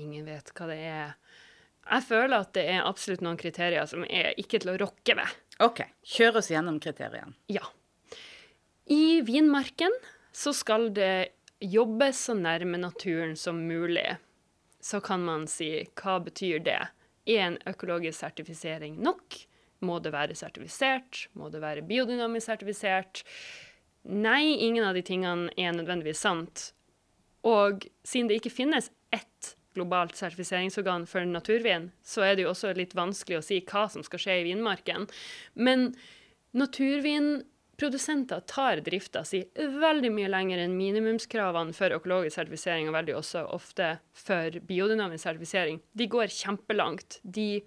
[0.00, 1.10] Ingen vet hva det er.
[1.90, 5.34] Jeg føler at det er absolutt noen kriterier som er ikke til å rokke ved.
[5.60, 7.34] OK, kjør oss gjennom kriteriene.
[7.52, 7.66] Ja.
[8.90, 9.92] I vinmarken
[10.32, 14.16] så skal det jobbes så nærme naturen som mulig.
[14.80, 15.70] Så kan man si
[16.00, 16.80] hva betyr det?
[17.28, 19.36] Er en økologisk sertifisering nok?
[19.84, 21.26] Må det være sertifisert?
[21.36, 23.22] Må det være biodynamisk sertifisert?
[24.04, 26.70] Nei, ingen av de tingene er nødvendigvis sant.
[27.44, 32.72] Og siden det ikke finnes ett globalt sertifiseringsorgan for naturvin, så er det jo også
[32.76, 35.06] litt vanskelig å si hva som skal skje i vinmarken.
[35.54, 35.92] Men
[37.80, 43.46] naturvinprodusenter tar drifta si veldig mye lenger enn minimumskravene for økologisk sertifisering, og veldig også
[43.48, 45.80] ofte for biodynamisk sertifisering.
[45.96, 47.20] De går kjempelangt.
[47.24, 47.62] De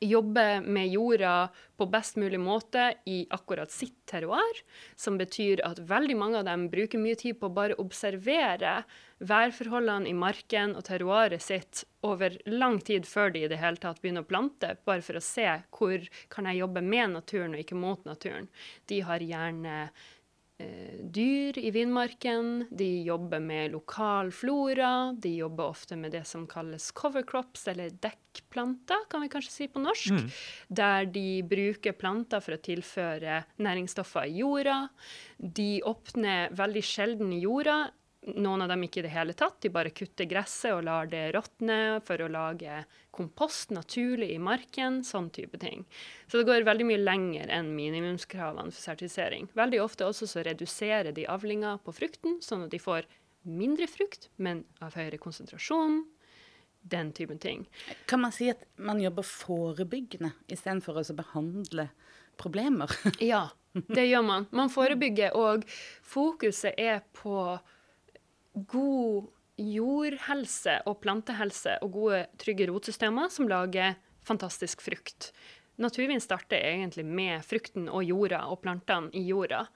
[0.00, 4.62] jobbe med jorda på best mulig måte i akkurat sitt terroir,
[4.96, 8.82] som betyr at veldig mange av dem bruker mye tid på å bare observere
[9.18, 14.02] værforholdene i marken og terroiret sitt over lang tid før de i det hele tatt
[14.02, 17.80] begynner å plante, bare for å se hvor kan jeg jobbe med naturen og ikke
[17.80, 18.50] mot naturen.
[18.86, 19.86] De har gjerne
[21.16, 22.66] dyr i vindmarken.
[22.70, 27.90] de jobber med lokal flora, de jobber ofte med det som kalles cover crops, eller
[27.90, 30.12] dekkplanter, kan vi kanskje si på norsk,
[30.68, 34.78] der de bruker planter for å tilføre næringsstoffer i jorda.
[35.38, 37.90] De åpner veldig sjelden jorda,
[38.34, 41.28] noen av dem ikke i det hele tatt, de bare kutter gresset og lar det
[41.36, 42.80] råtne for å lage
[43.14, 45.84] kompost naturlig i marken, sånn type ting.
[46.26, 49.48] Så det går veldig mye lenger enn minimumskravene for sertifisering.
[49.56, 53.06] Veldig ofte også så reduserer de avlinga på frukten, sånn at de får
[53.46, 56.02] mindre frukt, men av høyere konsentrasjon.
[56.86, 57.64] Den typen ting.
[58.06, 61.88] Kan man si at man jobber forebyggende istedenfor å behandle
[62.38, 62.90] problemer?
[63.32, 64.46] Ja, det gjør man.
[64.54, 65.66] Man forebygger, og
[66.06, 67.56] fokuset er på
[68.56, 75.30] god jordhelse og plantehelse og gode, trygge rotsystemer som lager fantastisk frukt.
[75.80, 79.66] Naturvin starter egentlig med frukten og jorda og plantene i jorda.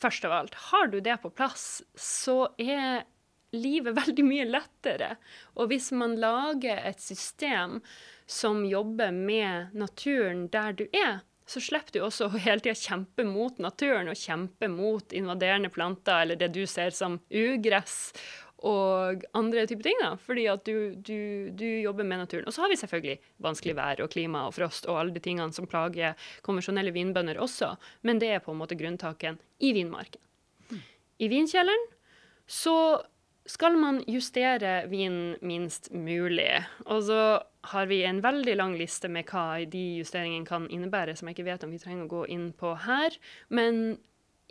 [0.00, 3.04] Først av alt, har du det på plass, så er
[3.52, 5.16] livet veldig mye lettere.
[5.56, 7.80] Og hvis man lager et system
[8.26, 13.24] som jobber med naturen der du er, så slipper du også å hele tida kjempe
[13.26, 18.12] mot naturen og kjempe mot invaderende planter eller det du ser som ugress
[18.62, 19.98] og andre typer ting.
[20.00, 22.46] da, Fordi at du, du, du jobber med naturen.
[22.46, 25.54] Og så har vi selvfølgelig vanskelig vær og klima og frost og alle de tingene
[25.54, 26.14] som plager
[26.46, 27.74] konvensjonelle vinbønder også,
[28.06, 30.22] men det er på en måte grunntaken i vinmarken.
[31.22, 31.90] I vinkjelleren
[32.50, 32.74] så
[33.48, 36.62] skal man justere vinen minst mulig.
[36.86, 37.22] Og så
[37.72, 41.50] har vi en veldig lang liste med hva de justeringene kan innebære, som jeg ikke
[41.50, 43.18] vet om vi trenger å gå inn på her.
[43.50, 43.98] Men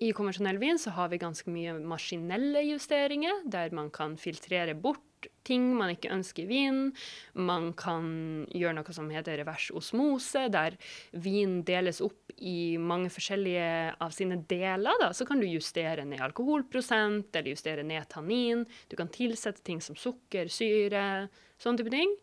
[0.02, 5.04] i konvensjonell vin så har vi ganske mye maskinelle justeringer, der man kan filtrere bort
[5.48, 6.92] ting man ikke ønsker i vinen.
[7.34, 8.08] Man kan
[8.54, 10.78] gjøre noe som heter revers osmose, der
[11.12, 13.68] vin deles opp i mange forskjellige
[14.02, 14.98] av sine deler.
[15.02, 15.12] Da.
[15.18, 18.66] Så kan du justere ned alkoholprosent, eller justere ned tannin.
[18.90, 21.28] Du kan tilsette ting som sukker, syre,
[21.62, 22.18] sånne type ting.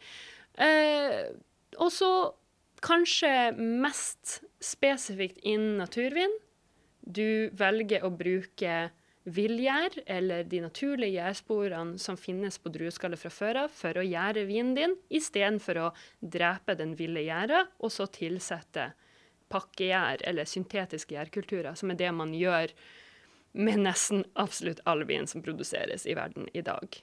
[0.59, 1.31] Eh,
[1.79, 2.13] og så
[2.85, 6.33] kanskje mest spesifikt innen naturvin,
[7.09, 8.89] du velger å bruke
[9.35, 14.47] villgjær, eller de naturlige gjærsporene som finnes på drueskallet fra før av, for å gjære
[14.49, 18.93] vinen din, istedenfor å drepe den ville gjæra, og så tilsette
[19.53, 22.75] pakkegjær eller syntetiske gjærkulturer, som er det man gjør
[23.59, 27.01] med nesten absolutt all vin som produseres i verden i dag.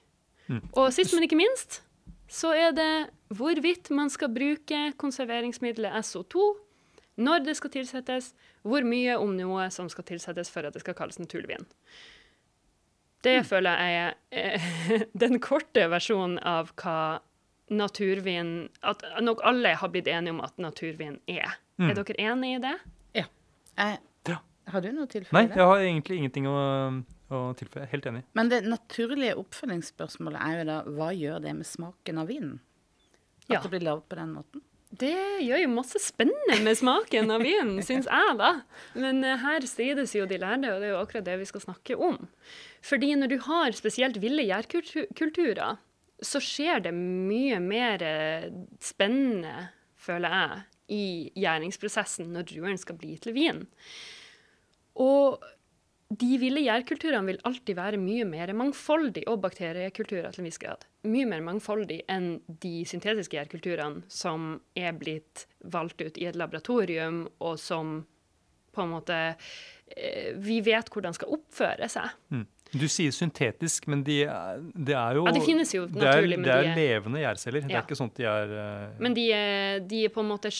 [0.48, 0.62] Mm.
[0.78, 1.82] Og sist, men ikke minst,
[2.30, 2.92] så er det
[3.34, 6.46] hvorvidt man skal bruke konserveringsmiddelet SO2,
[7.16, 8.34] når det skal tilsettes,
[8.66, 11.68] hvor mye om noe som skal tilsettes for at det skal kalles naturlig vin.
[13.26, 13.46] Det Mm.
[13.50, 16.98] føler jeg er eh, den korte versjonen av hva
[17.74, 21.56] naturvin At nok alle har blitt enige om at naturvin er.
[21.82, 21.90] Mm.
[21.90, 22.76] Er dere enig i det?
[23.18, 23.26] Ja.
[23.78, 24.38] Ja.
[24.72, 26.56] har du noe Nei, jeg har egentlig ingenting å,
[27.30, 27.88] å tilføye.
[27.92, 28.24] Helt enig.
[28.34, 32.56] Men det naturlige oppfølgingsspørsmålet er jo da hva gjør det med smaken av vinen?
[33.46, 33.60] At Ja.
[33.62, 34.64] det blir lagd på den måten?
[34.96, 35.12] Det
[35.44, 38.52] gjør jo masse spennende med smaken av vinen, syns jeg, da.
[38.96, 41.62] Men eh, her strides jo de lærde, og det er jo akkurat det vi skal
[41.66, 42.22] snakke om.
[42.86, 45.82] Fordi når du har spesielt ville gjærkulturer,
[46.22, 48.48] så skjer det mye mer eh,
[48.84, 50.64] spennende, føler jeg,
[50.96, 51.06] i
[51.42, 53.64] gjæringsprosessen når druene skal bli til vin.
[55.02, 55.42] Og
[56.14, 60.86] de ville gjærkulturene vil alltid være mye mer mangfoldige, og bakteriekulturer til en viss grad.
[61.10, 67.26] Mye mer mangfoldige enn de syntetiske gjærkulturene som er blitt valgt ut i et laboratorium,
[67.42, 68.04] og som
[68.76, 69.18] på en måte
[69.96, 72.14] eh, Vi vet hvordan skal oppføre seg.
[72.30, 72.46] Mm.
[72.76, 74.18] Du sier syntetisk, men de
[74.76, 76.80] det er jo Ja, de finnes jo det er, naturlig, men det er det er-
[76.82, 77.64] levende gjærceller.
[77.66, 80.30] Det er ikke sånn at de er uh, Men de er, de er på en
[80.34, 80.52] måte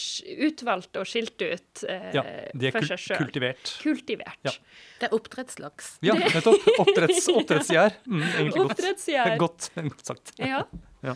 [0.48, 2.22] utvalgt og skilt ut uh, Ja,
[2.54, 3.18] de er for kul seg sjøl.
[3.24, 3.74] kultivert.
[3.82, 4.40] Kultivert.
[4.48, 4.54] Ja.
[5.00, 5.90] Det er oppdrettslaks.
[6.08, 6.70] Ja, nettopp.
[6.86, 7.98] Oppdretts, oppdrettsgjær.
[8.08, 8.72] Mm, egentlig godt.
[8.78, 9.36] Oppdrettsgjær.
[9.44, 10.32] Godt, godt sagt.
[10.40, 10.62] Ja.
[11.04, 11.14] Ja.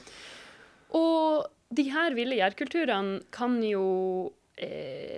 [1.00, 3.84] Og de her ville gjærkulturene kan jo
[4.26, 4.39] eh,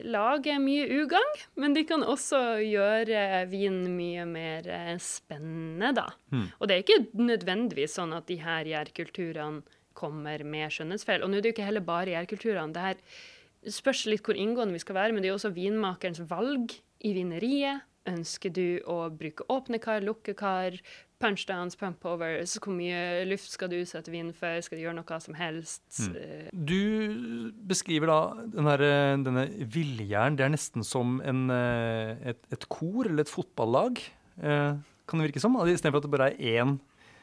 [0.06, 6.08] lage mye ugagn, men de kan også gjøre vin mye mer eh, spennende, da.
[6.30, 6.48] Mm.
[6.58, 11.24] Og det er ikke nødvendigvis sånn at de her gjærkulturene kommer med skjønnhetsfeil.
[11.24, 12.72] Og nå er det jo ikke heller bare gjærkulturene.
[12.74, 16.22] Det her spørs litt hvor inngående vi skal være, men det er jo også vinmakerens
[16.30, 17.84] valg i vineriet.
[18.08, 20.74] Ønsker du å bruke åpne kar, lukke kar,
[21.22, 21.44] punch
[21.78, 22.56] pumpovers.
[22.58, 24.60] Hvor mye luft skal du sette vind for?
[24.64, 25.82] Skal du gjøre noe som helst?
[26.02, 26.16] Mm.
[26.18, 28.20] Eh, Du beskriver da
[28.52, 30.36] den her, eh, denne villgjæren.
[30.36, 34.02] Det er nesten som en, eh, et, et kor eller et fotballag,
[34.42, 34.74] eh,
[35.06, 35.54] kan det virke som.
[35.62, 36.78] Istedenfor at det bare er én,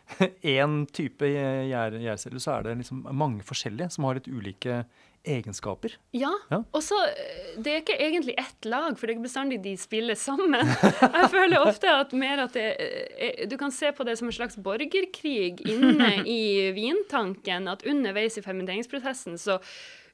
[0.57, 4.83] én type gjær, gjærceller, så er det liksom mange forskjellige som har litt ulike
[5.27, 5.95] egenskaper.
[6.15, 6.31] Ja.
[6.49, 6.61] Ja.
[6.71, 9.75] Og så eh, Det er ikke egentlig ett lag, for det er ikke bestandig de
[9.77, 10.73] spiller sammen.
[11.19, 14.35] Jeg føler ofte at mer at det eh, Du kan se på det som en
[14.35, 17.67] slags borgerkrig inne i vintanken.
[17.67, 20.08] At underveis i fermenteringsprosessen så eh,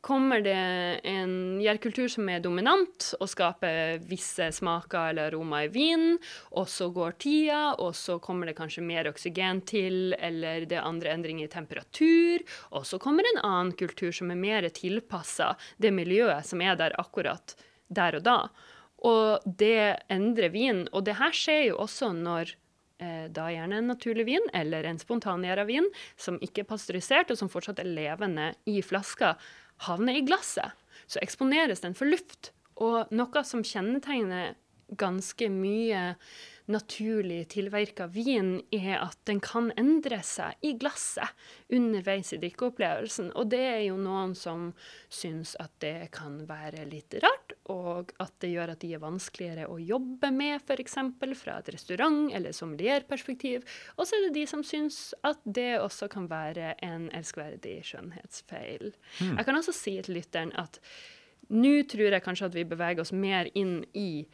[0.00, 6.18] kommer det en gjærkultur som er dominant og skaper visse smaker eller aromaer i vinen.
[6.56, 10.86] Og så går tida, og så kommer det kanskje mer oksygen til, eller det er
[10.88, 12.44] andre endringer i temperatur.
[12.72, 16.96] Og så kommer en annen kultur som er mer tilpassa det miljøet som er der
[17.00, 17.56] akkurat
[17.88, 18.38] der og da.
[19.08, 20.86] Og det endrer vinen.
[20.92, 22.56] Og det her skjer jo også når
[22.98, 25.86] da gjerne en naturlig vin eller en spontangjæra vin
[26.18, 29.36] som ikke er pasteurisert, og som fortsatt er levende i flaska,
[29.86, 30.74] havner i glasset.
[31.06, 32.50] Så eksponeres den for luft.
[32.82, 34.56] Og noe som kjennetegner
[34.98, 36.02] ganske mye
[36.68, 41.32] naturlig tilvirka vin, er at den kan endre seg i glasset
[41.72, 43.32] underveis i drikkeopplevelsen.
[43.38, 44.70] Og det er jo noen som
[45.12, 49.68] syns at det kan være litt rart, og at det gjør at de er vanskeligere
[49.68, 50.98] å jobbe med, f.eks.
[51.40, 53.64] fra et restaurant- eller sommelierperspektiv.
[53.96, 58.92] Og så er det de som syns at det også kan være en elskverdig skjønnhetsfeil.
[59.22, 60.80] Jeg kan også si til lytteren at
[61.48, 64.26] nå tror jeg kanskje at vi beveger oss mer inn i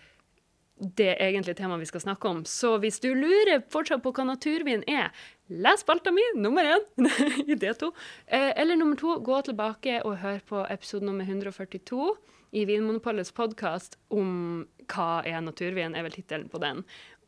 [0.98, 2.42] det egentlige temaet vi skal snakke om.
[2.48, 5.10] Så hvis du lurer fortsatt på hva naturvin er,
[5.48, 7.08] les spalta mi nummer én
[7.50, 7.90] i D2.
[8.26, 12.12] Eh, eller nummer to, gå tilbake og hør på episode nummer 142
[12.54, 16.84] i Vinmonopolets podkast om hva er naturvin, er vel tittelen på den.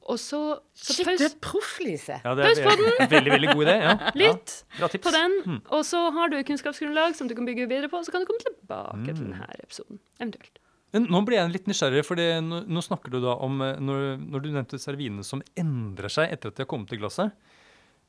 [0.06, 0.38] Og så,
[0.78, 2.20] så Shit, paus du er proff, Lise.
[2.22, 3.08] Ja, det er den.
[3.10, 3.72] veldig, veldig god idé.
[3.82, 3.94] Ja.
[4.20, 5.32] Lytt Ja, på den.
[5.42, 5.56] Mm.
[5.74, 8.44] Og så har du kunnskapsgrunnlag som du kan bygge videre på, så kan du komme
[8.44, 9.32] tilbake til Mm.
[9.32, 9.98] denne episoden.
[10.20, 10.60] Eventuelt.
[10.94, 14.44] Nå blir jeg litt nysgjerrig, for nå, nå snakker du da om eh, når, når
[14.44, 17.34] du nevnte vinene som endrer seg etter at de har kommet i glasset.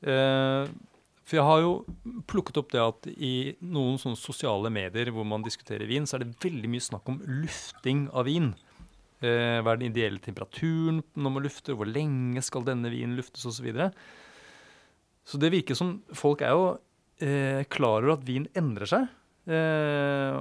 [0.06, 0.70] Eh,
[1.28, 1.72] for jeg har jo
[2.30, 6.24] plukket opp det at i noen sånne sosiale medier hvor man diskuterer vin, så er
[6.24, 8.54] det veldig mye snakk om lufting av vin.
[9.18, 13.44] Eh, hva er den ideelle temperaturen når man lufter, hvor lenge skal denne vinen luftes
[13.44, 13.58] osv.
[13.58, 13.90] Så, videre.
[15.26, 16.68] så det virker som folk er jo
[17.20, 19.10] eh, klar over at vin endrer seg.
[19.52, 20.38] Eh,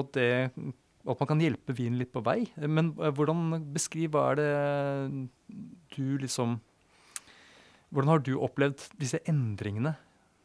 [0.00, 0.30] at det
[1.06, 2.46] at man kan hjelpe vinen litt på vei.
[2.56, 5.28] Men eh, hvordan beskriv hva er det
[5.96, 6.60] du liksom
[7.94, 9.92] Hvordan har du opplevd disse endringene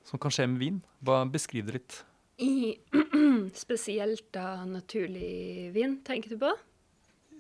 [0.05, 0.75] som kan skje med vin?
[1.01, 1.95] Hva Beskriv det litt.
[2.37, 2.77] I
[3.57, 6.51] spesielt da naturlig vin, tenker du på?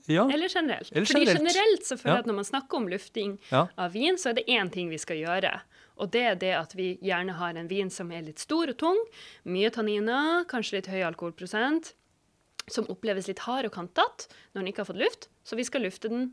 [0.09, 0.23] Ja.
[0.33, 0.89] Eller generelt?
[0.95, 1.43] Eller Fordi generelt.
[1.53, 2.23] generelt så føler jeg Ja.
[2.23, 3.67] at når man snakker om lufting Ja.
[3.77, 5.53] av vin, så er det én ting vi skal gjøre.
[5.99, 8.77] Og det er det at vi gjerne har en vin som er litt stor og
[8.81, 8.97] tung,
[9.45, 11.93] mye tanniner, kanskje litt høy alkoholprosent,
[12.71, 15.29] som oppleves litt hard og kantete når den ikke har fått luft.
[15.43, 16.29] Så vi skal lufte den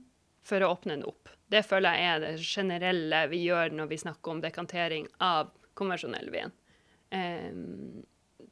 [0.46, 1.28] for å åpne den opp.
[1.50, 6.30] Det føler jeg er det generelle vi gjør når vi snakker om dekantering av konvensjonell
[6.34, 6.52] vin.
[7.14, 8.04] Em,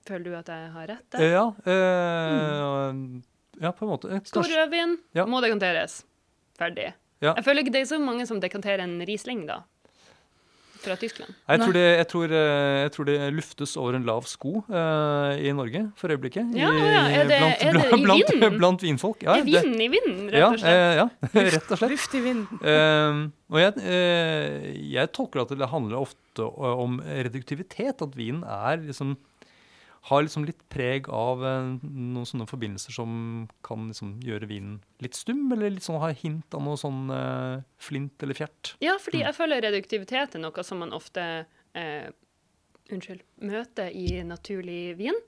[0.07, 1.25] føler du at jeg har rett der?
[1.33, 2.99] Ja, eh,
[3.63, 4.21] ja, på en måte.
[4.27, 5.27] Stor rødvin Ja.
[5.27, 6.05] må dekanteres.
[6.59, 6.93] Ferdig.
[7.23, 7.35] Ja.
[7.35, 9.63] Jeg føler ikke det er så mange som dekanterer en Riesling, da.
[10.85, 11.33] Fra Tyskland.
[11.49, 15.33] Jeg tror, det, jeg, tror, eh, jeg tror det luftes over en lav sko uh,
[15.41, 16.53] i Norge for øyeblikket.
[16.57, 18.59] Ja, I- ja, er det- blant, er det i blant, vinden?
[18.59, 19.23] blant vinfolk.
[19.25, 20.73] Ja, er vinden i vinden, rett og slett?
[20.75, 21.09] eh, ja,
[21.57, 21.95] rett og slett.
[21.97, 22.61] Luft i vinden.
[22.61, 24.69] Uh, og jeg, uh,
[24.99, 28.03] jeg tolker at det handler ofte om reduktivitet.
[28.03, 29.17] At vinen er liksom
[30.05, 33.15] har liksom litt preg av eh, noen sånne forbindelser som
[33.65, 37.65] kan liksom gjøre vinen litt stum, eller litt sånn har hint av noe sånn eh,
[37.81, 38.75] flint eller fjert.
[38.85, 41.25] Ja, fordi jeg føler reduktivitet er noe som man ofte
[41.73, 42.09] eh,
[42.93, 45.21] unnskyld, møter i naturlig vin.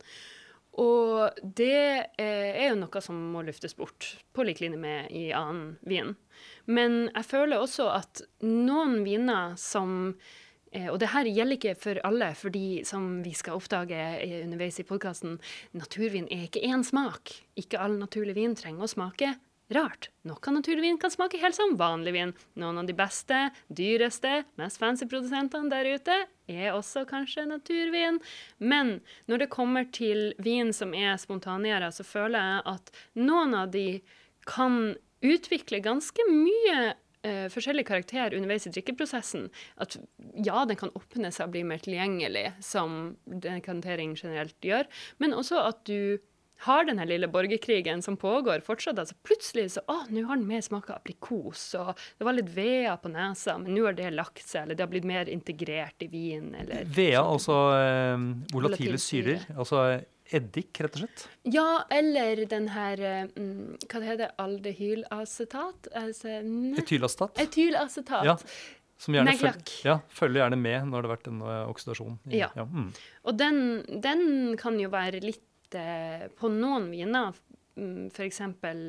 [0.77, 5.31] Og det eh, er jo noe som må luftes bort, på lik linje med i
[5.33, 6.13] annen vin.
[6.69, 10.19] Men jeg føler også at noen viner som
[10.93, 14.87] Og det her gjelder ikke for alle, fordi som vi skal oppdage eh, underveis i
[14.87, 15.39] podkasten,
[15.77, 17.33] naturvin er ikke én smak.
[17.57, 19.35] Ikke all naturlig vin trenger å smake
[19.75, 20.11] rart.
[20.27, 22.35] Noe naturlig vin kan smake helt som vanlig vin.
[22.61, 26.19] Noen av de beste, dyreste, mest fancy produsentene der ute
[26.51, 28.21] er også kanskje naturvin.
[28.59, 33.73] Men når det kommer til vin som er spontangjæra, så føler jeg at noen av
[33.75, 33.89] de
[34.47, 34.95] kan
[35.27, 39.49] utvikle ganske mye eh, forskjellig karakter underveis i drikkeprosessen.
[39.83, 39.99] At
[40.35, 44.89] ja, den kan åpne seg og bli mer tilgjengelig, som dekantering generelt gjør,
[45.23, 46.19] men også at du
[46.65, 48.99] har denne lille borgerkrigen som pågår fortsatt.
[48.99, 52.49] altså Plutselig så å, nå har den mer smak av aprikos, og det var litt
[52.55, 56.07] vea på nesa, men nå har det lagt seg, eller det har blitt mer integrert
[56.07, 59.43] i vin, eller Vea, altså eh, volatile syrer.
[59.45, 59.57] syre.
[59.61, 59.83] Altså
[60.35, 61.27] eddik, rett og slett.
[61.45, 65.89] Ja, eller den her eh, mm, Hva det heter Aldehylacetat?
[65.95, 66.41] Altså,
[66.81, 67.39] Etylacetat.
[67.43, 68.25] Etylacetat.
[68.27, 68.37] Ja.
[68.99, 72.19] Som gjerne følger, ja, følger gjerne med når det har vært en eh, oksidasjon.
[72.31, 72.49] i- Ja.
[72.65, 72.93] mm.
[73.25, 73.59] Og den,
[74.01, 78.15] den kan jo være litt eh, På noen viner, f.eks.
[78.17, 78.81] for eksempel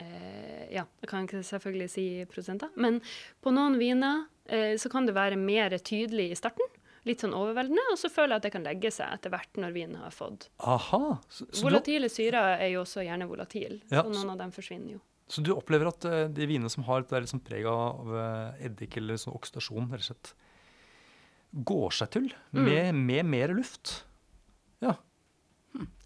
[0.00, 3.00] eh, Ja, jeg kan ikke selvfølgelig si prosenter, men
[3.44, 6.64] på noen viner eh, så kan det være mer tydelig i starten.
[7.04, 9.72] Litt sånn overveldende, og så føler jeg at det kan legge seg etter hvert når
[9.74, 10.46] vinen har fått.
[10.64, 11.18] Aha.
[11.28, 14.38] Så, så, du, Volatile syrer er jo også gjerne volatile, Ja, så så- noen av
[14.38, 15.00] dem forsvinner jo.
[15.28, 18.96] så du opplever at uh, de vinene som har det liksom preg av uh, eddik
[18.96, 20.34] eller sånn oksidasjon, rett og slett,
[21.64, 22.64] går seg til Mm.
[22.64, 24.04] med, med mer luft?
[24.80, 24.96] Ja.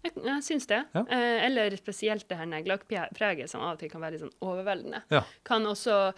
[0.03, 0.83] Jeg, jeg syns det.
[0.95, 1.01] Ja.
[1.09, 5.03] Eh, eller spesielt det her neglelakkpreget, som av og til kan være litt sånn overveldende.
[5.13, 5.23] Ja.
[5.45, 6.13] Kan også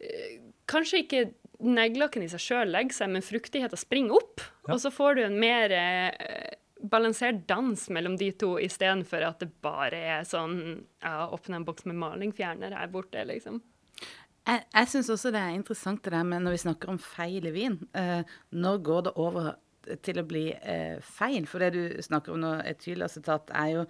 [0.00, 1.22] eh, Kanskje ikke
[1.60, 4.44] neglelakken i seg sjøl legger seg, men fruktigheta springer opp.
[4.66, 4.74] Ja.
[4.74, 9.50] Og så får du en mer eh, balansert dans mellom de to, istedenfor at det
[9.64, 10.60] bare er sånn
[11.02, 13.60] ja, Åpne en boks med malingfjerner her borte, liksom.
[14.48, 17.50] Jeg, jeg syns også det er interessant det der med når vi snakker om feil
[17.50, 17.76] i vin.
[17.96, 18.22] Eh,
[18.56, 19.52] når går det over
[20.04, 21.44] til å bli eh, feil?
[21.50, 23.84] For det du snakker om nå, etylacetat, er jo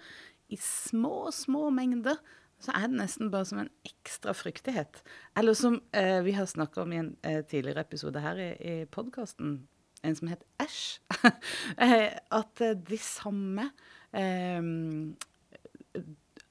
[0.51, 2.19] i små, små mengder.
[2.61, 5.01] Så er det nesten bare som en ekstra fryktighet.
[5.37, 8.75] Eller som eh, vi har snakka om i en eh, tidligere episode her i, i
[8.85, 9.63] podkasten,
[10.05, 11.01] en som het Æsj.
[11.85, 13.71] eh, at eh, de samme
[14.13, 14.61] eh,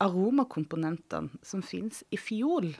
[0.00, 2.72] aromakomponentene som fins i fiol,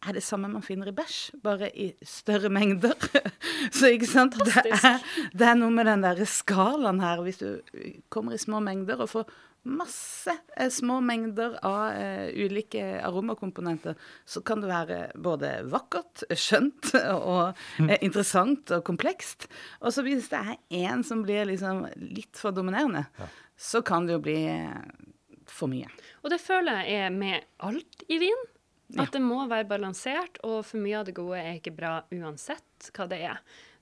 [0.00, 2.96] er det samme man finner i bæsj, bare i større mengder.
[3.76, 4.38] Så ikke sant?
[4.40, 5.02] Det er,
[5.36, 7.20] det er noe med den der skalaen her.
[7.20, 7.60] Hvis du
[8.08, 13.94] kommer i små mengder og får masse eh, små mengder av eh, ulike aromakomponenter,
[14.24, 16.92] så kan det være både vakkert, skjønt
[17.32, 19.48] og eh, interessant og komplekst.
[19.84, 23.06] Og så hvis det er én som blir liksom litt for dominerende,
[23.60, 24.78] så kan det jo bli eh,
[25.50, 25.90] for mye.
[26.24, 28.48] Og det føler jeg er med alt i vin.
[28.90, 29.04] Ja.
[29.04, 32.88] At det må være balansert, og for mye av det gode er ikke bra uansett
[32.96, 33.36] hva det er.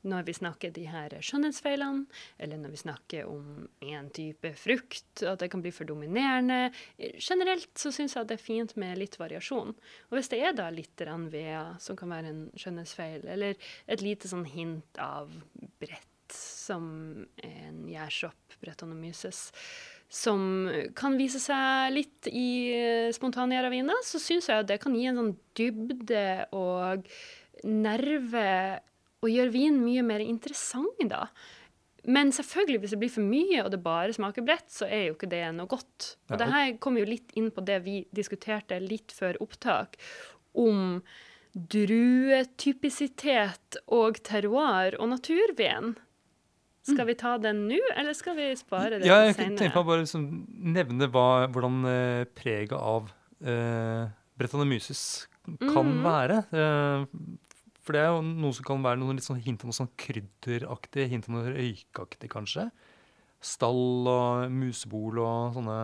[0.06, 2.06] Når vi snakker de her skjønnhetsfeilene,
[2.38, 6.70] eller når vi snakker om en type frukt, at det kan bli for dominerende.
[6.99, 9.74] Generelt så syns jeg at det er fint med litt variasjon.
[9.74, 14.30] Og hvis det er da litt vea som kan være en skjønnhetsfeil, eller et lite
[14.30, 15.32] sånn hint av
[15.82, 16.84] brett, som
[17.40, 19.46] en gjærsopp, Brettanomyces,
[20.09, 23.70] som kan vise seg litt i eh, spontangjæra
[24.05, 26.24] så syns jeg at det kan gi en sånn dybde
[26.57, 27.09] og
[27.64, 28.80] nerve
[29.23, 31.27] og gjør vin mye mer interessant, da.
[32.09, 35.14] Men selvfølgelig, hvis det blir for mye, og det bare smaker bredt, så er jo
[35.16, 36.16] ikke det noe godt.
[36.29, 39.89] Og Ja, det her kommer jo litt inn på det vi diskuterte litt før opptak,
[40.57, 41.03] om
[41.59, 45.97] druetypisitet og terroir og naturvin.
[46.89, 49.83] Skal vi ta den nå, eller skal vi spare det Ja, jeg til tenkte på
[49.83, 50.23] å bare liksom
[50.73, 53.03] nevne hva, hvordan eh, preget av
[53.45, 54.05] eh,
[54.39, 55.03] Brettanomyces
[55.61, 56.01] kan mm.
[56.07, 56.37] være.
[56.49, 56.99] Eh,
[57.89, 59.89] for det er jo noe som kan være noe litt sånn hint om noe sånn
[59.97, 62.66] krydderaktig, hint om noe røykaktig kanskje.
[63.41, 65.78] Stall og musebol og sånne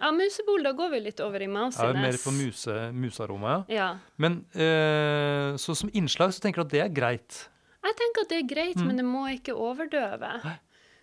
[0.00, 3.76] Ja, musebol, da går vi litt over i er Ja, mer på muse, musearoma, ja.
[3.76, 3.88] Ja.
[4.16, 7.40] Men eh, så som innslag så tenker du at det er greit.
[7.84, 8.86] Jeg tenker at det er greit, Mm.
[8.86, 10.30] men det må ikke overdøve.
[10.44, 10.54] Hæ?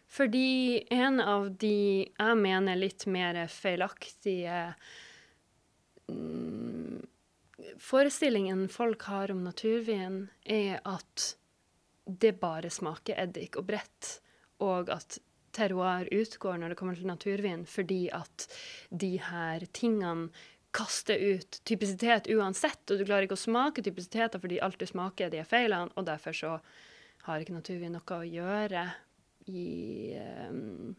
[0.07, 4.73] Fordi en av de jeg mener litt mer feilaktige
[6.09, 7.01] mm,
[7.79, 11.35] Forestillingen folk har om naturvin, er at
[12.07, 14.11] det bare smaker eddik og brett,
[14.63, 15.19] og at
[15.57, 18.47] terroir utgår når det kommer til naturvin, fordi at
[18.89, 20.29] de her tingene
[20.77, 25.31] kaster ut typisitet uansett, og du klarer ikke å smake typisiteter fordi alt du smaker,
[25.33, 26.57] de er feilene, og derfor så
[27.27, 28.83] har ikke naturvin noe å gjøre
[29.47, 29.67] i
[30.49, 30.95] um,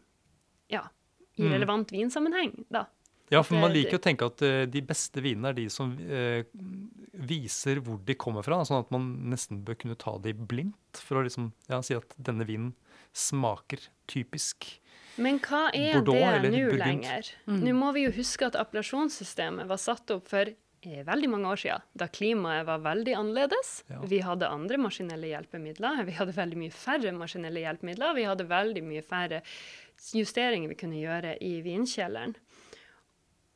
[0.69, 0.83] ja,
[1.39, 1.53] i Mm.
[1.53, 2.85] relevant vinsammenheng, da.
[3.29, 6.41] Ja, for man liker å tenke at uh, de beste vinene er de som uh,
[7.29, 11.19] viser hvor de kommer fra, sånn at man nesten bør kunne ta de blindt for
[11.19, 12.73] å liksom, ja, si at denne vinen
[13.15, 14.67] smaker typisk.
[15.19, 16.81] Men hva er Bordeaux det nå lenger?
[16.85, 17.29] lenger?
[17.51, 21.61] Nå må vi jo huske at appellasjonssystemet var satt opp for eh, veldig mange år
[21.63, 23.73] siden, da klimaet var veldig annerledes.
[23.91, 23.99] Ja.
[24.09, 26.05] Vi hadde andre maskinelle hjelpemidler.
[26.07, 28.15] Vi hadde veldig mye færre maskinelle hjelpemidler.
[28.17, 29.43] Vi hadde veldig mye færre
[30.15, 32.37] justeringer vi kunne gjøre i vinkjelleren.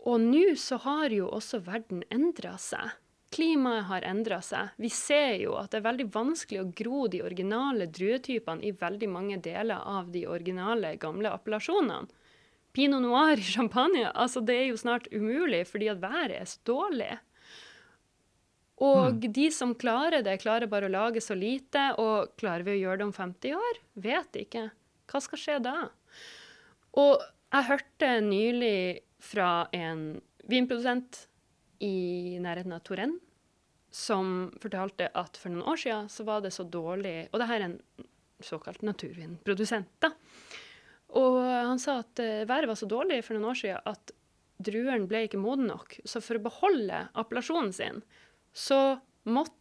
[0.04, 2.92] Og nå så har jo også verden endra seg.
[3.34, 4.74] Klimaet har endra seg.
[4.78, 9.10] Vi ser jo at det er veldig vanskelig å gro de originale druetypene i veldig
[9.10, 12.12] mange deler av de originale, gamle appellasjonene.
[12.74, 16.62] Pinot noir i champagne, altså det er jo snart umulig fordi at været er så
[16.66, 17.12] dårlig.
[18.84, 22.82] Og de som klarer det, klarer bare å lage så lite, og klarer vi å
[22.82, 23.80] gjøre det om 50 år?
[24.02, 24.68] Vet ikke.
[25.10, 25.78] Hva skal skje da?
[26.98, 27.22] Og
[27.54, 28.78] jeg hørte nylig
[29.24, 31.28] fra en vinprodusent
[31.84, 33.20] i nærheten av Touraine
[33.94, 37.62] som fortalte at for noen år siden så var det så dårlig Og det her
[37.62, 37.80] er en
[38.44, 40.10] såkalt naturvinprodusent, da.
[41.20, 44.14] Og han sa at eh, været var så dårlig for noen år siden at
[44.64, 46.00] druene ble ikke modne nok.
[46.10, 48.02] Så for å beholde appellasjonen sin,
[48.52, 49.60] så måtte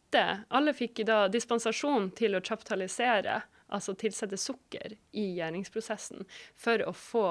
[0.53, 3.39] Alle fikk da dispensasjon til å chaptalisere,
[3.73, 6.25] altså tilsette sukker i gjæringsprosessen,
[6.59, 7.27] for å få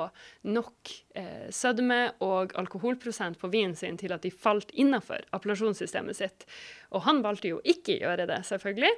[0.48, 6.48] nok eh, sødme og alkoholprosent på vinen sin til at de falt innafor appellasjonssystemet sitt.
[6.92, 8.94] Og han valgte jo ikke å gjøre det, selvfølgelig,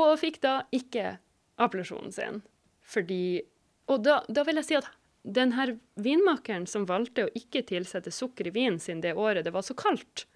[0.00, 1.18] og fikk da ikke
[1.60, 2.42] appellasjonen sin.
[2.80, 3.42] Fordi
[3.90, 4.86] Og da, da vil jeg si at
[5.22, 9.52] den her vinmakeren som valgte å ikke tilsette sukker i vinen sin det året det
[9.52, 10.28] var så kaldt,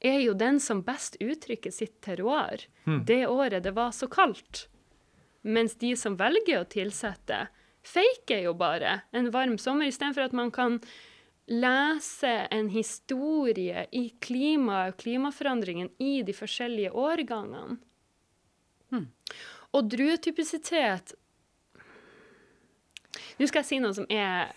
[0.00, 2.64] er jo den som best uttrykker sitt terroir
[3.04, 4.68] det året det var så kaldt.
[5.42, 7.46] Mens de som velger å tilsette,
[7.86, 10.80] faker jo bare en varm sommer, istedenfor at man kan
[11.48, 17.78] lese en historie i klimaet og klimaforandringen i de forskjellige årgangene.
[19.72, 21.14] Og druetypisitet
[23.38, 24.50] Nå skal jeg si noe som er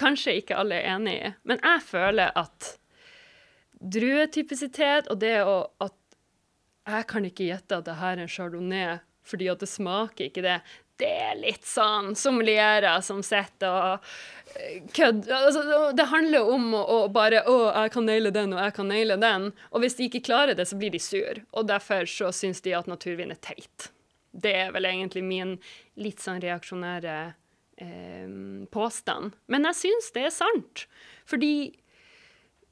[0.00, 2.68] kanskje ikke alle er enig i, men jeg føler at
[3.80, 5.96] druetypisitet og det å at
[6.90, 8.98] jeg kan ikke gjette at det her er en chardonnay
[9.30, 10.60] fordi at det smaker ikke det.
[11.00, 14.08] Det er litt sånn sommelierer som sitter og
[14.58, 15.32] eh, kødder.
[15.38, 15.62] Altså,
[15.96, 19.16] det handler om å, å bare Å, jeg kan naile den, og jeg kan naile
[19.20, 19.48] den.
[19.70, 21.40] Og hvis de ikke klarer det, så blir de sur.
[21.56, 23.88] Og derfor så syns de at naturvin er teit.
[24.30, 25.56] Det er vel egentlig min
[25.98, 27.16] litt sånn reaksjonære
[27.80, 28.28] eh,
[28.70, 29.34] påstand.
[29.50, 30.84] Men jeg syns det er sant.
[31.30, 31.72] Fordi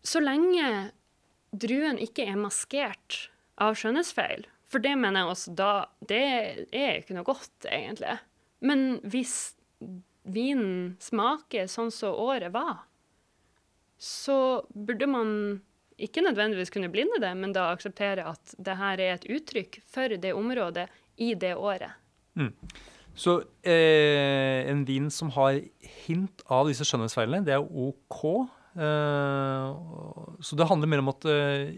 [0.06, 0.90] så lenge
[1.56, 3.28] druen ikke er maskert
[3.58, 5.72] av skjønnhetsfeil, for det mener jeg også da
[6.04, 6.24] Det
[6.72, 8.18] er ikke noe godt, egentlig.
[8.60, 9.54] Men hvis
[10.28, 12.84] vinen smaker sånn som året var,
[13.98, 15.30] så burde man
[15.98, 20.14] ikke nødvendigvis kunne blinde det, men da akseptere at det her er et uttrykk for
[20.14, 20.86] det området
[21.18, 21.96] i det året.
[23.18, 25.58] Så eh, en vin som har
[26.04, 28.20] hint av disse skjønnhetsfeilene, det er OK.
[28.78, 29.70] Eh,
[30.38, 31.72] så det handler mer om at eh,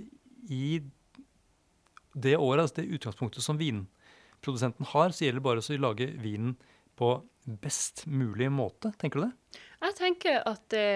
[0.53, 0.81] i
[2.13, 6.57] det året, altså det utgangspunktet som vinprodusenten har, så gjelder det bare å lage vinen
[7.01, 8.93] på best mulig måte?
[9.01, 9.61] Tenker du det?
[9.81, 10.89] Jeg tenker at det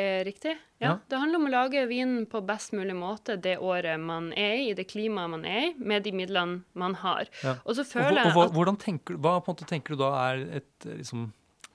[0.00, 0.54] er riktig.
[0.80, 0.86] Ja.
[0.86, 0.92] Ja.
[1.08, 4.70] Det handler om å lage vin på best mulig måte det året man er i,
[4.70, 7.28] i det klimaet man er i, med de midlene man har.
[7.44, 7.58] Ja.
[7.66, 10.44] Og så føler jeg at hvordan tenker, hva på en måte tenker du da er
[10.62, 11.30] et liksom,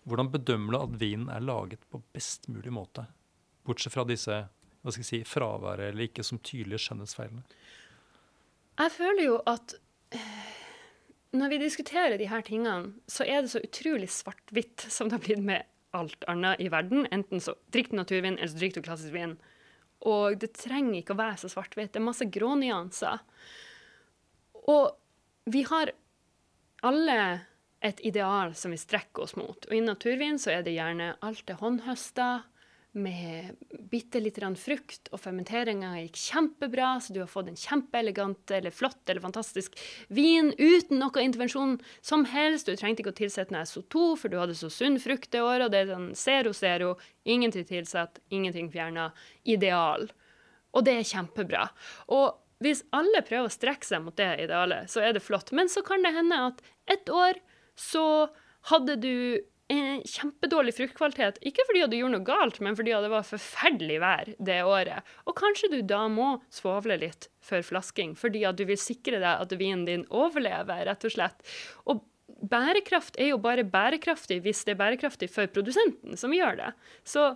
[0.08, 3.04] Hvordan bedømmer du at vinen er laget på best mulig måte?
[3.68, 4.38] Bortsett fra disse
[4.88, 7.44] hva skal jeg si, fraværet eller ikke som tydelige skjønnhetsfeilene.
[8.78, 9.74] Jeg føler jo at
[10.14, 10.54] eh,
[11.38, 15.26] når vi diskuterer de her tingene, så er det så utrolig svart-hvitt som det har
[15.26, 15.66] blitt med
[15.98, 17.08] alt annet i verden.
[17.14, 19.38] Enten så drikk du naturvin, eller så drikker du klassisk vin.
[20.06, 21.94] Og det trenger ikke å være så svart-hvitt.
[21.96, 23.24] Det er masse grånyanser.
[24.68, 25.94] Og vi har
[26.86, 27.20] alle
[27.86, 29.66] et ideal som vi strekker oss mot.
[29.70, 32.30] Og i naturvin så er det gjerne alt er håndhøsta,
[32.98, 33.56] med
[33.92, 38.74] bitte litt grann frukt, og fermenteringa gikk kjempebra, så du har fått en kjempeelegant eller
[38.74, 39.78] flott eller fantastisk
[40.14, 42.68] vin uten noe intervensjon som helst.
[42.68, 45.68] Du trengte ikke å tilsette noe SO2, for du hadde så sunn frukt det året,
[45.68, 46.96] og det er sånn zero, zero,
[47.28, 49.12] ingenting tilsatt, ingenting fjerna.
[49.48, 50.10] Ideal.
[50.76, 51.70] Og det er kjempebra.
[52.14, 55.54] Og hvis alle prøver å strekke seg mot det idealet, så er det flott.
[55.56, 57.38] Men så kan det hende at ett år
[57.78, 58.06] så
[58.72, 59.14] hadde du
[59.68, 61.40] en kjempedårlig fruktkvalitet.
[61.48, 65.16] Ikke fordi du gjorde noe galt, men fordi det var forferdelig vær det året.
[65.28, 69.44] Og kanskje du da må svovle litt før flasking, fordi at du vil sikre deg
[69.44, 71.44] at vinen din overlever, rett og slett.
[71.88, 72.06] Og
[72.48, 76.72] bærekraft er jo bare bærekraftig hvis det er bærekraftig for produsenten som gjør det.
[77.08, 77.32] Så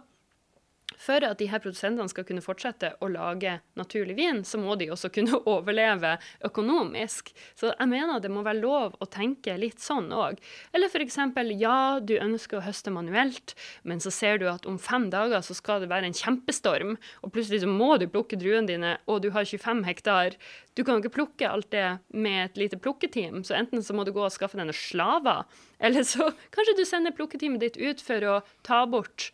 [0.99, 4.89] for at de her produsentene skal kunne fortsette å lage naturlig vin, så må de
[4.93, 6.17] også kunne overleve
[6.47, 7.31] økonomisk.
[7.57, 10.39] Så jeg mener det må være lov å tenke litt sånn òg.
[10.75, 11.17] Eller f.eks.
[11.59, 15.57] ja, du ønsker å høste manuelt, men så ser du at om fem dager så
[15.57, 19.31] skal det være en kjempestorm, og plutselig så må du plukke druene dine, og du
[19.35, 20.37] har 25 hektar.
[20.77, 24.05] Du kan jo ikke plukke alt det med et lite plukketeam, så enten så må
[24.07, 25.45] du gå og skaffe deg noen slaver,
[25.85, 29.31] eller så kanskje du sender plukketeamet ditt ut for å ta bort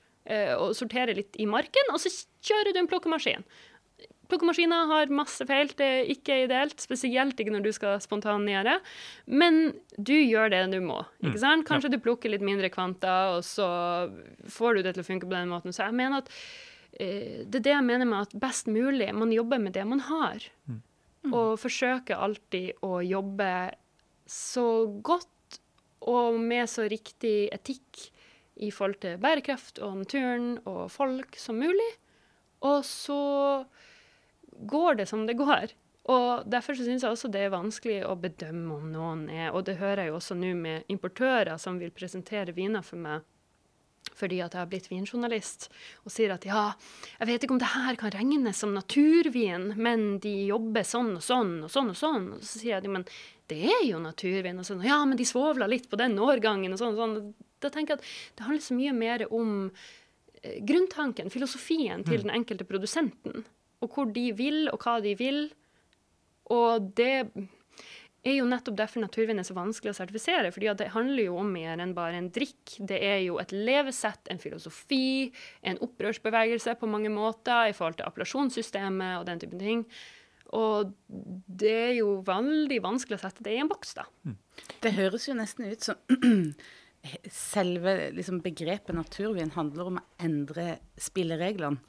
[0.57, 2.11] og sortere litt i marken, og så
[2.43, 3.45] kjører du en plukkemaskin.
[4.28, 8.75] Plukkemaskiner har masse feil, det er ikke ideelt, spesielt ikke når du skal spontangjøre.
[9.32, 10.99] Men du gjør det du må.
[11.23, 11.67] ikke sant?
[11.67, 13.67] Kanskje du plukker litt mindre kvanta, og så
[14.51, 15.75] får du det til å funke på den måten.
[15.75, 16.34] Så jeg mener at
[16.99, 20.03] eh, det er det jeg mener med at best mulig, man jobber med det man
[20.09, 20.43] har.
[21.32, 23.51] Og forsøker alltid å jobbe
[24.28, 24.67] så
[25.07, 25.61] godt
[26.07, 28.09] og med så riktig etikk
[28.60, 31.89] i forhold til bærekraft og naturen og folk som mulig.
[32.66, 33.22] Og så
[34.68, 35.76] går det som det går.
[36.08, 39.76] Og Derfor syns jeg også det er vanskelig å bedømme om noen er Og det
[39.82, 43.26] hører jeg jo også nå med importører som vil presentere viner for meg
[44.18, 45.68] fordi at jeg har blitt vinjournalist,
[46.05, 46.64] og sier at ja,
[47.20, 51.26] jeg vet ikke om det her kan regnes som naturvin, men de jobber sånn og
[51.26, 52.30] sånn og sånn og sånn.
[52.38, 53.05] Og så sier jeg men
[53.51, 54.60] det er jo naturvin.
[54.62, 57.20] Og sånn, ja, men de svovla litt på den årgangen og sånn og sånn.
[57.64, 59.53] Da tenker jeg at det handler så mye mer om
[60.43, 63.45] eh, grunntanken, filosofien til den enkelte produsenten.
[63.82, 65.47] Og hvor de vil, og hva de vil.
[66.53, 67.14] Og det
[68.28, 70.51] er jo nettopp derfor naturvin er så vanskelig å sertifisere.
[70.51, 72.78] fordi det handler jo om mer enn bare en drikk.
[72.80, 75.32] Det er jo et levesett, en filosofi,
[75.62, 79.86] en opprørsbevegelse på mange måter i forhold til appellasjonssystemet og den typen ting.
[80.55, 84.08] Og det er jo veldig vanskelig å sette det i en boks, da.
[84.84, 85.97] Det høres jo nesten ut som
[87.32, 91.80] selve liksom, begrepet naturvin handler om å endre spillereglene.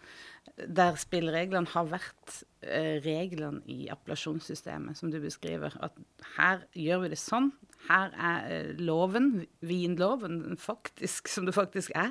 [0.59, 5.75] Der spillereglene har vært eh, reglene i appellasjonssystemet, som du beskriver.
[5.85, 5.99] At
[6.37, 7.53] her gjør vi det sånn.
[7.87, 12.11] Her er eh, loven, vinloven, faktisk, som det faktisk er.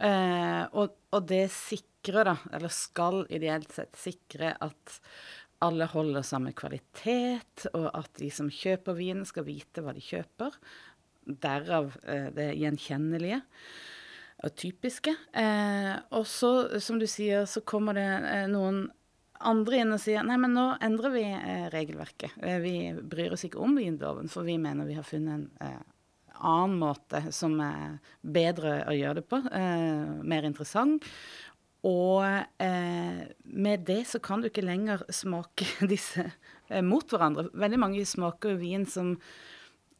[0.00, 4.98] Eh, og, og det sikrer, da, eller skal ideelt sett sikre at
[5.64, 10.56] alle holder samme kvalitet, og at de som kjøper vinen, skal vite hva de kjøper.
[11.26, 13.42] Derav eh, det gjenkjennelige
[14.40, 15.12] og typiske.
[15.36, 18.86] Eh, og så, som du sier, så kommer det eh, noen
[19.40, 22.36] andre inn og sier nei, men nå endrer vi eh, regelverket.
[22.44, 25.84] Eh, vi bryr oss ikke om vinloven, for vi mener vi har funnet en eh,
[26.40, 29.42] annen måte som er bedre å gjøre det på.
[30.24, 31.04] mer interessant.
[31.84, 32.24] Og
[33.44, 36.24] med det så kan du ikke lenger smake disse
[36.80, 37.50] mot hverandre.
[37.52, 39.18] Veldig mange smaker vin som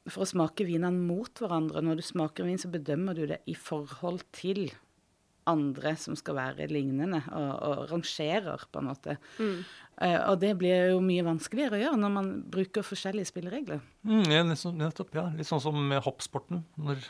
[0.08, 1.82] For å smake vinene mot hverandre.
[1.84, 4.70] Når du smaker vin, så bedømmer du det i forhold til
[5.50, 9.16] andre som skal være lignende, og, og rangerer, på en måte.
[9.40, 13.80] Eh, og det blir jo mye vanskeligere å gjøre når man bruker forskjellige spilleregler.
[14.06, 15.26] Mm, ja, nettopp, ja.
[15.36, 16.64] Litt sånn som med hoppsporten.
[16.80, 17.02] Når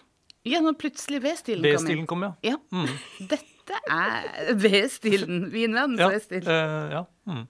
[0.48, 1.74] Ja, når plutselig V-stilen kom.
[1.74, 2.32] V-stilen kom, ja.
[2.54, 2.56] Ja.
[2.72, 2.94] Mm.
[3.28, 5.48] Dette Det er V-stilen.
[5.52, 6.48] Vinverdens V-stil.
[6.48, 7.04] eh, ja.
[7.26, 7.46] Mm.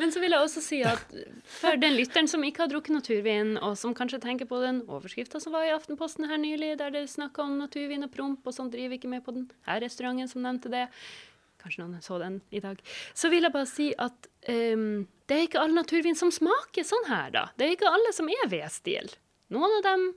[0.00, 1.12] Men så vil jeg også si at
[1.46, 5.40] for den lytteren som ikke har drukket naturvin, og som kanskje tenker på den overskrifta
[5.40, 8.72] som var i Aftenposten her nylig, der det snakka om naturvin og promp, og sånn
[8.72, 10.86] driver ikke med på den her restauranten som nevnte det.
[11.62, 12.80] Kanskje noen så den i dag.
[13.14, 17.06] Så vil jeg bare si at um, det er ikke all naturvin som smaker sånn
[17.06, 17.44] her, da.
[17.54, 19.12] Det er ikke alle som er V-stil.
[19.54, 20.08] Noen av dem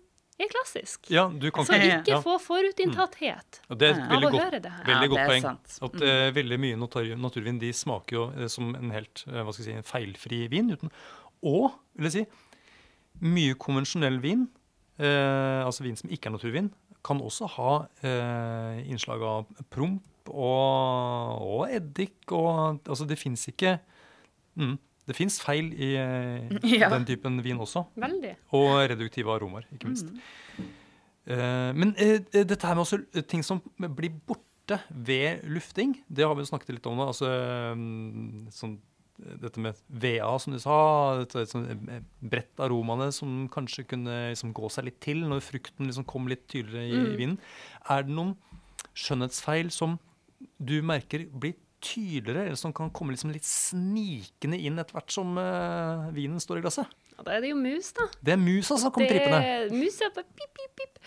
[0.44, 1.10] er klassisk.
[1.10, 2.22] ja, du kan Så ikke ikke ja.
[2.24, 3.78] få forutinntatthet mm.
[3.80, 4.84] det er Av å godt, høre det her.
[4.90, 5.46] veldig Ja, godt poeng.
[5.46, 5.78] sant.
[5.88, 9.54] At uh, veldig mye natur, naturvin de smaker jo uh, som en helt uh, hva
[9.56, 10.74] skal jeg si, en feilfri vin.
[10.76, 10.92] Uten,
[11.46, 12.26] og vil jeg si,
[13.24, 14.48] mye konvensjonell vin,
[15.00, 16.72] eh, altså vin som ikke er naturvin,
[17.06, 17.74] kan også ha
[18.04, 22.18] eh, innslag av promp og, og eddik.
[22.34, 23.78] Og, altså det fins ikke
[24.58, 24.76] mm,
[25.06, 26.90] Det fins feil i eh, Ja.
[26.94, 27.86] den typen vin også.
[28.00, 28.34] Veldig.
[28.58, 30.10] Og reduktive aromaer, ikke minst.
[31.26, 33.00] Eh, men uh, dette her med også
[33.30, 36.98] ting som blir borte ved lufting, det har vi jo snakket litt om.
[36.98, 37.08] nå.
[37.14, 37.30] altså
[37.74, 38.80] um, sånn,
[39.16, 40.74] Dette med VA, som du sa.
[41.22, 41.70] Dette, sånn,
[42.20, 46.44] bredt aromaene som kanskje kunne liksom, gå seg litt til når frukten liksom kom litt
[46.52, 47.38] tydeligere i, i vinen.
[47.88, 48.34] Er det noen
[48.92, 49.96] skjønnhetsfeil som
[50.60, 55.38] du merker blir tydeligere, eller som kan komme liksom litt snikende inn etter hvert som
[55.38, 56.92] uh, vinen står i glasset?
[57.16, 58.10] Ja, da er det jo mus, da.
[58.26, 59.70] Det er musa som kommer trippende.
[59.72, 61.00] Mus er bare pip, pip, pip.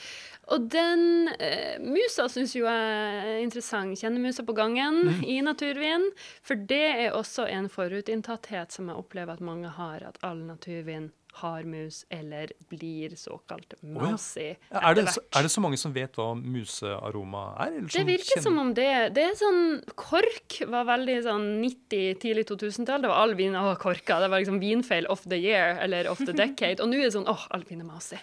[0.55, 1.03] Og den
[1.35, 3.99] uh, musa syns jo er interessant.
[4.01, 5.21] Kjenner musa på gangen Mm.
[5.29, 6.09] i naturvin.
[6.47, 11.11] For det er også en forutinntatthet som jeg opplever at mange har, at all naturvin
[11.33, 14.95] har mus eller blir såkalt mousy Er ja.
[14.95, 17.67] det, så, er det så mange som vet hva musearoma er?
[17.77, 22.15] eller Det virker kjenner- som om det Det er sånn Kork var veldig sånn 90,
[22.23, 23.03] tidlig 2000-tall.
[23.03, 24.19] Det var all vin av korka.
[24.21, 26.81] Det var liksom vinfeil of the year eller of the decade.
[26.83, 28.17] Og nå er det sånn åh, all vin er mousy.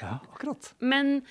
[0.00, 0.72] Ja, akkurat.
[0.80, 1.22] Men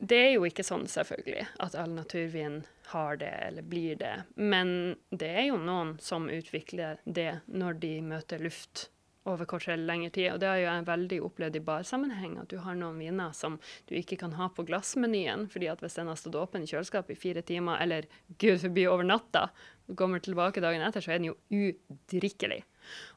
[0.00, 2.62] det er jo ikke sånn, selvfølgelig, at all naturvin
[2.94, 4.14] har det eller blir det.
[4.36, 8.88] Men det er jo noen som utvikler det når de møter luft
[9.28, 10.30] over kortere lengre tid.
[10.32, 13.58] Og det har jo jeg veldig opplevd i barsammenheng, at du har noen viner som
[13.90, 17.16] du ikke kan ha på glassmenyen, fordi at hvis den har stått åpen i kjøleskapet
[17.16, 18.08] i fire timer, eller
[18.40, 19.48] gud forby over natta,
[19.90, 22.62] og kommer tilbake dagen etter, så er den jo udrikkelig.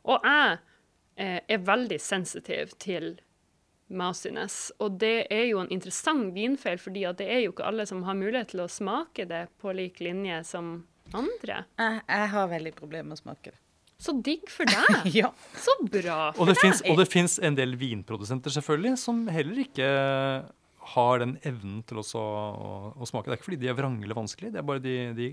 [0.10, 0.58] Og jeg
[1.16, 3.16] eh, er veldig sensitiv til
[3.94, 4.72] mousiness.
[4.82, 8.04] Og det er jo en interessant vinfeil, fordi at det er jo ikke alle som
[8.08, 10.76] har mulighet til å smake det på lik linje som
[11.14, 11.64] andre.
[11.78, 13.60] Jeg, jeg har veldig problemer med å smake det.
[14.02, 15.06] Så digg for deg!
[15.20, 15.30] Ja.
[15.60, 16.32] Så bra!
[16.38, 19.88] Og det fins- og det fins en del vinprodusenter selvfølgelig som heller ikke
[20.94, 23.30] har den evnen til også å, å smake.
[23.30, 25.30] Det er ikke fordi de er vrange eller vanskelig, det er bare de, de,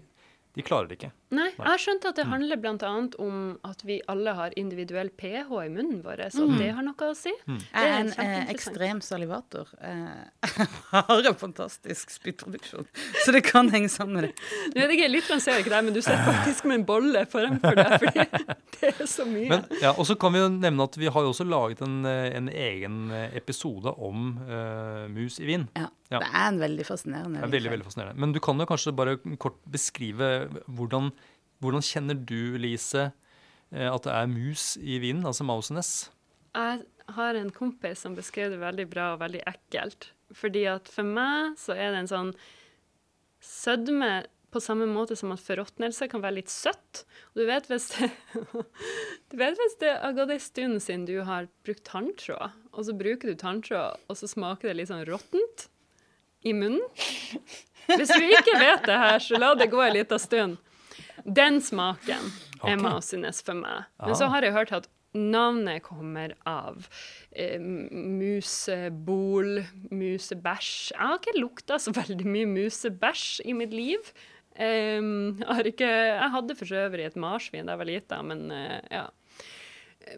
[0.55, 1.13] de klarer det ikke.
[1.31, 2.89] Nei, jeg har skjønt at det handler bl.a.
[3.23, 3.35] om
[3.67, 7.31] at vi alle har individuell pH i munnen vår, og det har noe å si.
[7.31, 9.71] Jeg Det er en eh, ekstrem salivator.
[9.79, 10.49] Eh,
[10.91, 12.89] Jeg har en fantastisk spyttproduksjon,
[13.25, 14.33] så det kan henge sammen med det.
[14.75, 17.23] Nå er det ikke, litt ser ikke deg, men du ser faktisk med en bolle
[17.31, 18.27] foran for deg, fordi
[18.81, 19.47] det er så mye.
[19.55, 22.01] Men, ja, og så kan vi jo nevne at vi har jo også laget en,
[22.11, 25.71] eh, en egen eh, episode om uh, mus i vin.
[25.79, 26.19] Ja, Ja.
[26.19, 28.23] Det er en veldig fascinerende Det er veldig, veldig fascinerende.
[28.25, 30.31] Men du kan jo kanskje bare kort beskrive
[30.67, 31.13] hvordan,
[31.63, 33.13] hvordan kjenner du, Lise,
[33.71, 36.11] eh, at det er mus i vinen, altså mausenes?
[36.51, 36.83] Jeg
[37.15, 40.11] har en kompis som beskrev det veldig bra og veldig ekkelt.
[40.35, 42.35] Fordi at for meg så er det en sånn
[43.41, 44.13] sødme
[44.51, 47.05] på samme måte som at forråtnelse kan være litt søtt.
[47.31, 48.11] Og du vet hvis det,
[49.31, 52.99] du vet hvis det har gått en stund siden du har brukt tanntråd, og så
[52.99, 55.70] bruker du tanntråd, og så smaker det litt sånn råttent
[56.47, 56.83] i munnen.
[57.91, 60.59] Hvis du ikke vet det her, så la det gå en liten stund.
[61.25, 62.31] Den smaken
[62.63, 62.83] er Ok.
[62.85, 63.85] mousiness for meg.
[64.01, 64.87] Men så har jeg hørt at
[65.17, 66.87] navnet kommer av
[67.33, 70.93] eh, musebol, musebæsj.
[70.95, 74.13] Jeg har ikke lukta så veldig mye musebæsj i mitt liv.
[74.61, 79.07] Um, ikke, jeg hadde for øvrig et marsvin da jeg var lita, men uh, ja.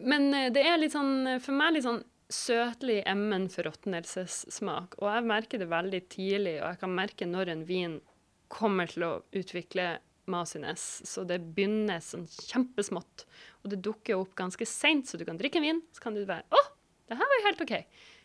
[0.01, 2.01] Men eh, det er litt sånn, for meg litt sånn
[2.33, 4.97] søtlig emmen forråtnelsessmak.
[5.01, 7.99] Og jeg merker det veldig tidlig, og jeg kan merke når en vin
[8.53, 9.97] kommer til å utvikle
[10.29, 10.83] masines.
[11.07, 13.25] Så det begynner sånn kjempesmått,
[13.63, 16.23] og det dukker opp ganske seint, så du kan drikke en vin, så kan du
[16.25, 16.61] være Å,
[17.09, 17.73] det her var jo helt OK.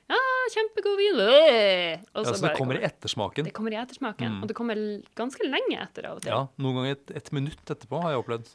[0.08, 0.18] Ja,
[0.54, 1.18] kjempegod vin.
[1.20, 3.44] Og så Ja, så det kommer i ettersmaken.
[3.44, 4.42] det kommer i ettersmaken, Mm.
[4.42, 4.78] og det kommer
[5.18, 6.30] ganske lenge etter av og til.
[6.32, 8.48] Ja, noen ganger et, et minutt etterpå har jeg opplevd.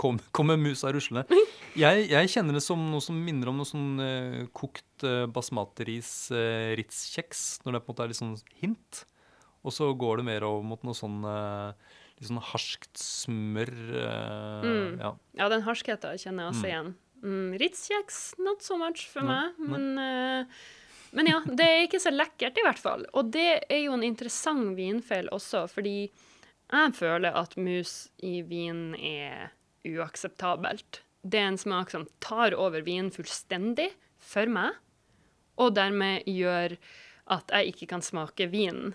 [0.00, 1.26] Nå kom, musa ruslende.
[1.76, 6.30] Jeg, jeg kjenner det som noe som minner om noe sånn uh, kokt uh, basmateris
[6.32, 9.04] uh, Ritz-kjeks, når det på en måte er litt sånn hint.
[9.60, 11.72] Og så går det mer over mot noe sånn eh,
[12.16, 13.68] litt sånn harskt smør.
[13.92, 14.94] eh, Mm.
[15.02, 15.10] Ja.
[15.36, 16.70] Ja, den harskheten kjenner jeg også Mm.
[16.70, 16.94] igjen.
[17.22, 19.58] Mm, Ritz-kjeks, not so much for ne, meg.
[19.68, 20.44] Men, uh,
[21.12, 23.04] men ja, det er ikke så lekkert i hvert fall.
[23.12, 26.10] Og det er jo en interessant vinfeil også, fordi
[26.72, 29.50] Jeg føler at mus i vin er
[29.86, 31.02] uakseptabelt.
[31.22, 34.76] Det er en smak som tar over vinen fullstendig for meg,
[35.60, 36.76] og dermed gjør
[37.30, 38.94] at jeg ikke kan smake vinen.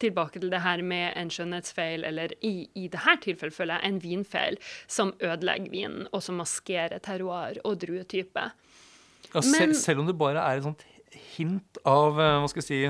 [0.00, 4.00] Tilbake til det her med en skjønnhetsfeil, eller i, i dette tilfellet føler jeg en
[4.02, 4.58] vinfeil,
[4.92, 8.48] som ødelegger vinen, og som maskerer terroir og druetype.
[9.32, 10.84] Ja, Men- selv om det bare er et sånt
[11.36, 12.80] hint av eh, hva skal jeg si,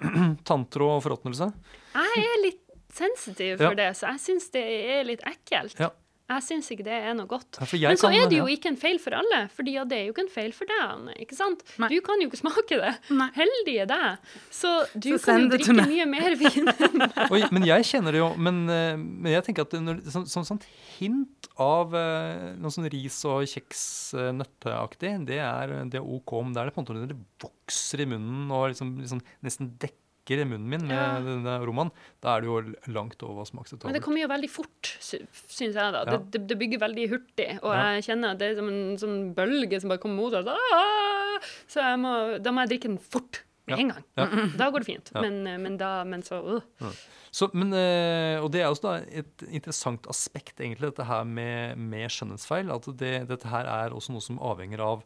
[0.48, 1.50] tanntråd og forråtnelse.
[1.94, 2.62] Jeg er litt
[2.94, 3.68] sensitiv Ja.
[3.68, 4.62] for det, så jeg syns det
[4.94, 5.78] er litt ekkelt.
[5.82, 5.90] Ja.
[6.30, 7.58] Jeg syns ikke det er noe godt.
[7.74, 10.04] Ja, Men så er det jo ikke en feil for alle, for ja, det er
[10.06, 11.14] jo ikke en feil for deg, Anne.
[11.24, 11.64] ikke sant?
[11.82, 11.88] Nei.
[11.90, 12.92] Du kan jo ikke smake det.
[13.18, 13.26] Nei.
[13.34, 14.30] Heldig er deg.
[14.54, 17.18] Så du Så kan jo drikke mye mer vin enn meg.
[17.34, 18.28] Oi, men jeg kjenner det jo.
[18.38, 20.68] Men, eh, men jeg tenker at det, når, så, som sånt
[21.00, 23.82] hint av eh, noe sånn ris og kjeks
[24.14, 26.36] eh, nøtteaktig, det er, det er OK.
[26.44, 29.24] Men det er det på en måte når det vokser i munnen og liksom, liksom
[29.44, 29.99] nesten dekker
[30.38, 31.20] munnen min med Ja.
[31.20, 31.90] denne aromaen,
[32.22, 33.44] da er det jo langt over
[33.84, 35.92] Men det kommer jo veldig fort, sy- syns jeg.
[35.92, 36.04] da.
[36.06, 36.18] Ja.
[36.18, 37.58] Det, det, bygger veldig hurtig.
[37.62, 37.94] Og Ja.
[37.98, 40.46] jeg kjenner at det er som en sånn bølge som bare kommer mot oss.
[40.46, 41.38] Ah!
[41.66, 44.04] Så må, da må jeg drikke den fort med en gang.
[44.58, 45.10] Da går det fint.
[45.14, 46.94] Men, men da men så øh.
[47.32, 52.10] Så, men, eh, og det er også et interessant aspekt, egentlig, dette her med, med
[52.10, 52.70] skjønnhetsfeil.
[52.74, 55.04] At det, dette her er også noe som avhenger av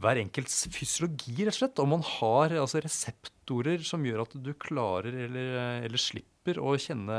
[0.00, 1.82] hver enkelts fysiologi, rett og slett.
[1.82, 7.18] Om man har altså, reseptorer som gjør at du klarer eller, eller slipper å kjenne,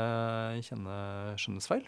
[0.66, 0.96] kjenne
[1.40, 1.86] skjønnhetsfeil.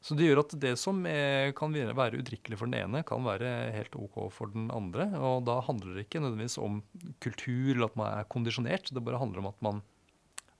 [0.00, 3.24] Så det gjør at det som er, kan være være udrikkelig for den ene, kan
[3.26, 5.10] være helt OK for den andre.
[5.20, 6.80] Og da handler det ikke nødvendigvis om
[7.20, 8.88] kultur eller at man er kondisjonert.
[8.88, 9.82] Det bare handler om at man,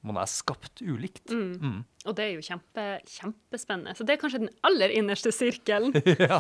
[0.07, 1.29] man er skapt ulikt.
[1.29, 1.53] Mm.
[1.61, 1.79] Mm.
[2.09, 3.93] Og det er jo kjempe, kjempespennende.
[3.99, 5.93] Så det er kanskje den aller innerste sirkelen.
[6.23, 6.39] ja.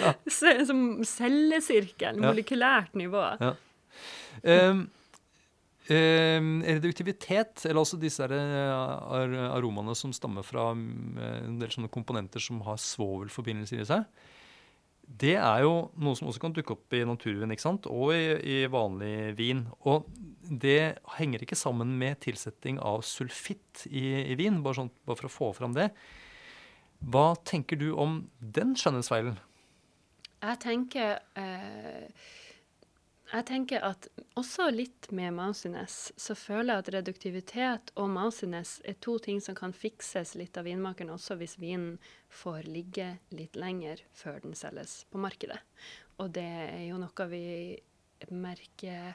[0.00, 0.14] ja.
[0.68, 2.32] Som cellesirkelen, Ja.
[2.32, 3.22] molekylært nivå.
[3.38, 3.52] Ja.
[4.42, 4.84] Um,
[5.90, 12.42] um, reduktivitet, eller altså disse ar aromaene som stammer fra um, en del sånne komponenter
[12.42, 14.26] som har svovelforbindelser i seg,
[15.08, 17.88] det er jo noe som også kan dukke opp i naturvin ikke sant?
[17.88, 19.64] og i, i vanlig vin.
[19.88, 20.06] Og
[20.44, 25.30] det henger ikke sammen med tilsetting av sulfitt i, i vin, bare, sånn, bare for
[25.30, 25.88] å få fram det.
[27.08, 29.38] Hva tenker du om den skjønnhetsfeilen?
[30.38, 32.28] Jeg tenker eh,
[33.28, 34.06] Jeg tenker at
[34.40, 39.56] også litt med mousiness så føler jeg at reduktivitet og mousiness er to ting som
[39.58, 41.98] kan fikses litt av vinmakeren også hvis vinen
[42.32, 45.60] får ligge litt lenger før den selges på markedet.
[46.16, 47.44] Og det er jo noe vi
[48.32, 49.12] merker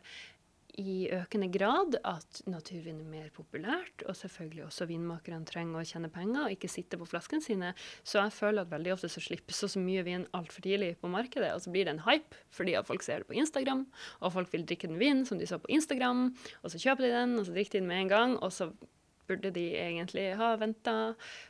[0.80, 6.09] i økende grad at naturvin er mer populært, og selvfølgelig også vinmakerne trenger å tjene
[6.13, 7.74] penger og ikke sitte på flaskene sine.
[8.01, 11.51] Så jeg føler at veldig ofte så slippes så mye vin altfor tidlig på markedet,
[11.53, 13.86] og så blir det en hype fordi at folk ser det på Instagram,
[14.21, 16.28] og folk vil drikke den vinen som de så på Instagram,
[16.63, 18.71] og så kjøper de den, og så drikker de den med en gang, og så
[19.30, 20.95] burde de egentlig ha venta,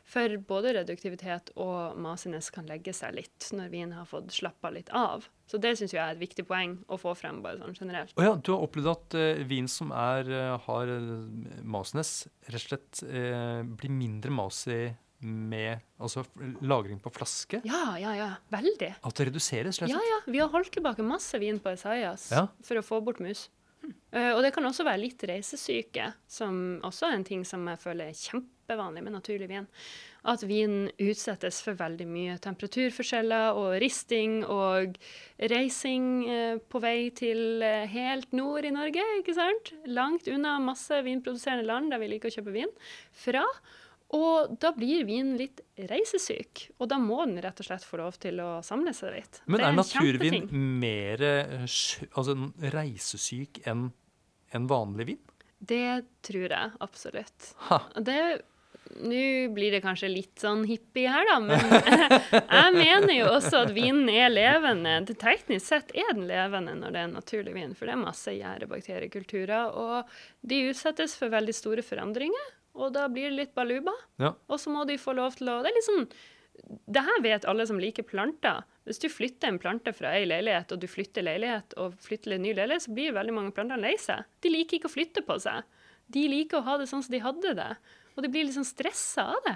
[0.08, 4.92] for både reduktivitet og masiness kan legge seg litt når vinen har fått slappa litt
[4.96, 5.28] av.
[5.50, 8.16] Så det syns jeg er et viktig poeng å få frem bare sånn generelt.
[8.18, 12.64] Oh ja, du har opplevd at uh, vin som er, eh, har uh, rett og
[12.64, 14.94] slett uh, blir mindre masig
[15.24, 16.24] med altså,
[16.62, 17.62] lagring på flaske?
[17.68, 18.30] Ja, ja, ja.
[18.52, 18.90] Veldig.
[19.00, 19.94] At det reduseres, Slett.
[19.94, 20.20] Ja, ja.
[20.28, 22.48] Vi har holdt tilbake masse vin på Esaias Ja.
[22.64, 23.48] for å få bort mus.
[24.14, 27.82] Eh, og det kan også være litt reisesyke, som også er en ting som jeg
[27.82, 29.68] føler er kjempevanlig med naturlig vin.
[30.30, 34.96] At vin utsettes for veldig mye temperaturforskjeller og risting og
[35.52, 39.74] reising uh, på vei til uh, helt nord i Norge, ikke sant?
[39.90, 42.72] Langt unna masse vinproduserende land der vi liker å kjøpe vin
[43.26, 43.44] fra.
[44.14, 48.20] Og da blir vinen litt reisesyk, og da må den rett og slett få lov
[48.22, 49.42] til å samle seg litt.
[49.50, 50.48] Men er, er naturvin
[50.82, 51.68] mer eh,
[52.14, 52.38] altså,
[52.76, 53.88] reisesyk enn
[54.54, 55.22] en vanlig vin?
[55.64, 57.54] Det tror jeg absolutt.
[57.98, 58.20] Det
[58.94, 61.62] Nå blir det kanskje litt sånn hippie her, da, men
[62.60, 65.00] jeg mener jo også at vinen er levende.
[65.08, 68.04] Det Teknisk sett er den levende når det er en naturlig vin, for det er
[68.04, 70.12] masse gjærebakteriekulturer, og
[70.46, 73.94] de utsettes for veldig store forandringer, og da blir det litt baluba.
[74.22, 74.34] Ja.
[74.50, 76.08] Og så må de få lov til å Det er litt sånn
[76.86, 78.64] det her vet alle som liker planter.
[78.86, 82.44] Hvis du flytter en plante fra ei leilighet, og du flytter leilighet og flytter en
[82.46, 84.28] ny leilighet, så blir veldig mange planter lei seg.
[84.44, 85.64] De liker ikke å flytte på seg.
[86.14, 87.70] De liker å ha det sånn som de hadde det.
[88.14, 89.56] Og de blir liksom sånn stressa av det.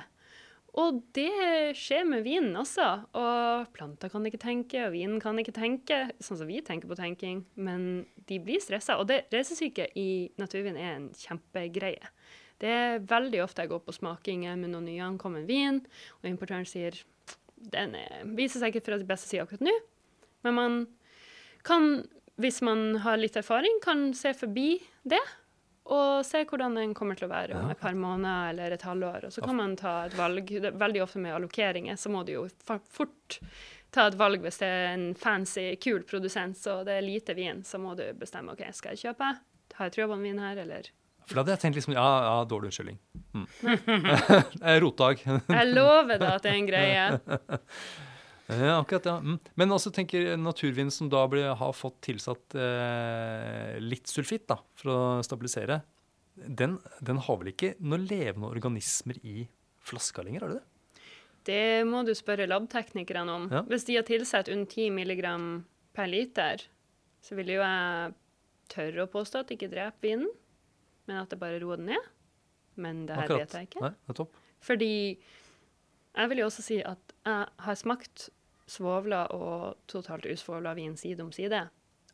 [0.77, 2.87] Og det skjer med vinen også.
[3.17, 6.97] Og planter kan ikke tenke, og vinen kan ikke tenke, sånn som vi tenker på
[6.97, 7.43] tenking.
[7.57, 8.99] Men de blir stressa.
[9.01, 12.13] Og det reisesyke i naturvin er en kjempegreie.
[12.61, 15.81] Det er veldig ofte jeg går på smakinger med noen nyankommen vin,
[16.21, 16.97] og importøren sier
[17.73, 19.73] den er, viser seg ikke fra de beste sider akkurat nå,
[20.45, 20.77] men man
[21.67, 22.03] kan,
[22.41, 25.23] hvis man har litt erfaring, kan se forbi det
[25.87, 29.29] og se hvordan den kommer til å være om et par måneder eller et halvår.
[29.29, 30.49] Og så kan man ta et valg.
[30.51, 32.43] Veldig ofte med allokeringer så må du jo
[32.91, 33.37] fort
[33.95, 37.63] ta et valg hvis det er en fancy, kul produsent, så det er lite vin,
[37.63, 39.31] så må du bestemme OK, skal jeg kjøpe?
[39.77, 40.91] Har jeg trøbbelvin vin her, eller?
[41.27, 42.99] For da hadde jeg tenkt liksom Ja, ja dårlig unnskyldning.
[43.35, 43.47] Mm.
[44.83, 45.23] Rotdag.
[45.27, 47.07] Jeg lover deg at det er en greie.
[48.47, 49.17] Ja, akkurat, ja.
[49.19, 49.41] Mm.
[49.59, 54.93] Men også tenker naturvin som da ble, har fått tilsatt eh, litt sulfitt da, for
[54.93, 55.81] å stabilisere,
[56.37, 59.49] den, den har vel ikke noen levende organismer i
[59.83, 60.65] flaska lenger, har du det?
[61.47, 63.51] Det må du spørre labteknikerne om.
[63.51, 63.65] Ja.
[63.67, 65.27] Hvis de har tilsatt under 10 mg
[65.95, 66.63] per liter,
[67.23, 68.15] så vil jo jeg
[68.71, 70.31] tørre å påstå at det ikke dreper vinen,
[71.07, 72.07] men at det bare roer den ned.
[72.77, 73.81] Men det her vet jeg ikke.
[73.81, 74.35] Nei, nettopp.
[74.61, 74.91] Fordi
[76.17, 78.29] jeg vil jo også si at jeg har smakt
[78.67, 81.63] svovla og totalt usvovla vin side om side,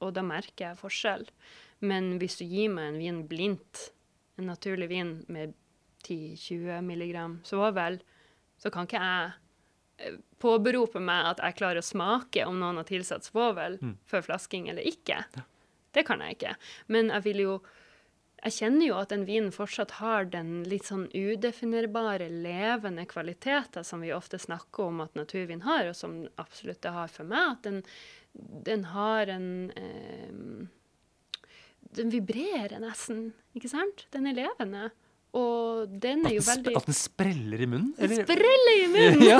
[0.03, 1.25] og da merker jeg forskjell.
[1.83, 3.89] Men hvis du gir meg en vin blindt,
[4.37, 5.53] en naturlig vin med
[6.07, 7.99] 10-20 milligram svovel,
[8.59, 9.31] så kan ikke jeg
[10.03, 13.97] eh, påberope meg at jeg klarer å smake om noen har tilsatt svovel Mm.
[14.07, 15.23] før flasking eller ikke.
[15.93, 16.55] Det kan jeg ikke.
[16.87, 17.53] Men jeg vil jo
[18.43, 24.03] jeg kjenner jo at den vinen fortsatt har den litt sånn udefinerbare, levende kvaliteten som
[24.03, 27.53] vi ofte snakker om at naturvin har, og som absolutt det har for meg.
[27.57, 27.79] At den,
[28.67, 29.47] den har en
[29.79, 30.67] eh,
[31.93, 34.07] Den vibrerer nesten, ikke sant?
[34.15, 34.89] Den er levende.
[35.37, 37.93] Og den er jo veldig at den spreller i munnen?
[37.97, 39.23] Eller- spreller i munnen!
[39.25, 39.39] ja,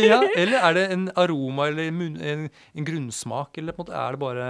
[0.00, 3.96] ja, eller er det en aroma eller munn, en, en grunnsmak, eller på en måte
[4.02, 4.48] er det bare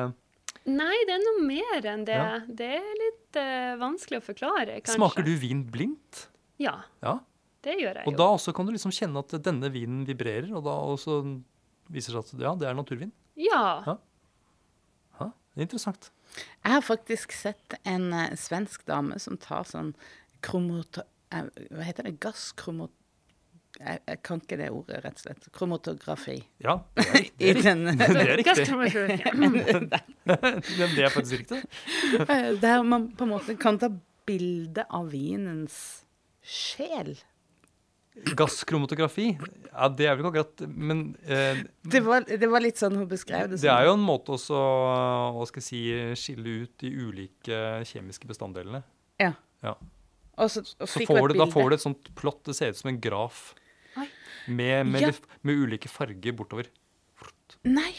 [0.70, 2.16] Nei, det er noe mer enn det.
[2.18, 2.40] Ja.
[2.46, 4.98] Det er litt uh, vanskelig å forklare, kanskje.
[4.98, 6.26] Smaker du vin blindt?
[6.60, 7.18] Ja, Ja.
[7.64, 8.18] det gjør jeg Og jo.
[8.18, 11.20] da også kan du liksom kjenne at denne vinen vibrerer, og da også
[11.90, 13.12] viser det seg at ja, det er naturvin.
[13.40, 13.62] Ja.
[13.88, 13.96] Ja.
[15.20, 16.10] Ja, det er interessant.
[16.62, 19.94] Jeg har faktisk sett en uh, svensk dame som tar sånn
[20.44, 21.00] kromot...
[21.32, 22.18] Uh, hva heter det?
[22.22, 22.92] Gasskromot...
[23.80, 25.46] Jeg, jeg kan ikke det ordet, rett og slett.
[25.56, 26.34] Kromatografi.
[26.60, 27.48] Ja, det er riktig.
[27.48, 28.66] I den, Det er riktig.
[30.96, 31.60] Det er faktisk riktig.
[32.26, 33.88] eh, der man på en måte kan ta
[34.28, 35.76] bilde av vinens
[36.44, 37.14] sjel.
[38.36, 39.30] Gasskromotografi,
[39.70, 43.06] ja, det er vel ikke akkurat Men eh, Det var, det var litt sånn hun
[43.08, 43.60] beskrev det.
[43.62, 44.58] det er jo en måte også
[45.36, 45.80] hva skal jeg si,
[46.18, 48.82] skille ut de ulike kjemiske bestanddelene.
[49.22, 49.30] Ja.
[49.64, 49.74] Ja.
[50.40, 52.68] Og så, og Så får et du, da får du et sånt plott, det ser
[52.74, 53.54] ut som en graf.
[54.50, 55.12] Med, med, Ja.
[55.14, 56.66] litt- med ulike farger bortover.
[57.62, 57.90] Nei,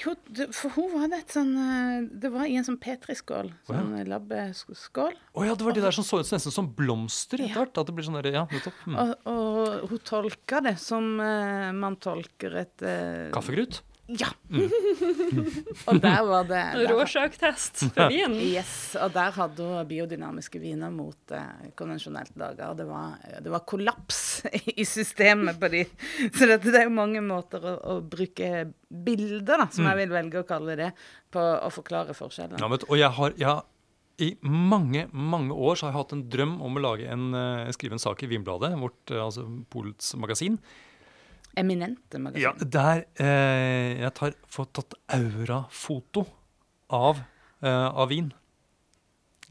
[0.55, 3.51] for hun var det et sånn eh, Det var i en sånn P3-skål.
[3.51, 3.75] Å, ja.
[3.75, 5.13] Sånn eh, labbeskål.
[5.37, 7.59] Å ja, det var de der som så ut nesten som blomster etter Ja.
[7.59, 7.77] hvert.
[7.77, 8.79] At det blir sånn der, ja, nettopp.
[8.87, 8.95] Mm.
[8.97, 13.81] Og, og hun tolka det som eh, man tolker et eh, Kaffegrut?
[14.19, 14.27] Ja.
[15.87, 18.35] og der var det Råsjaktest for vin.
[18.51, 22.71] Yes, og der hadde hun biodynamiske viner mot eh, konvensjonelt lager.
[22.71, 24.21] Og det var, det var kollaps
[24.81, 25.85] i systemet på de.
[26.35, 30.15] Så dette, det er jo mange måter å, å bruke bilder, da, som jeg vil
[30.17, 30.91] velge å kalle det,
[31.31, 32.59] på å forklare forskjellen.
[32.59, 33.67] Ja, vet, og jeg har, jeg har
[34.21, 37.71] i mange mange år så har jeg hatt en drøm om å lage en, eh,
[37.73, 40.59] skrive en sak i Vinbladet, vårt, eh, altså Polets magasin.
[41.57, 42.43] Eminente magasin.
[42.43, 46.25] Ja, der eh, jeg tar, får tatt aurafoto
[46.91, 47.19] av,
[47.63, 48.31] eh, av vin.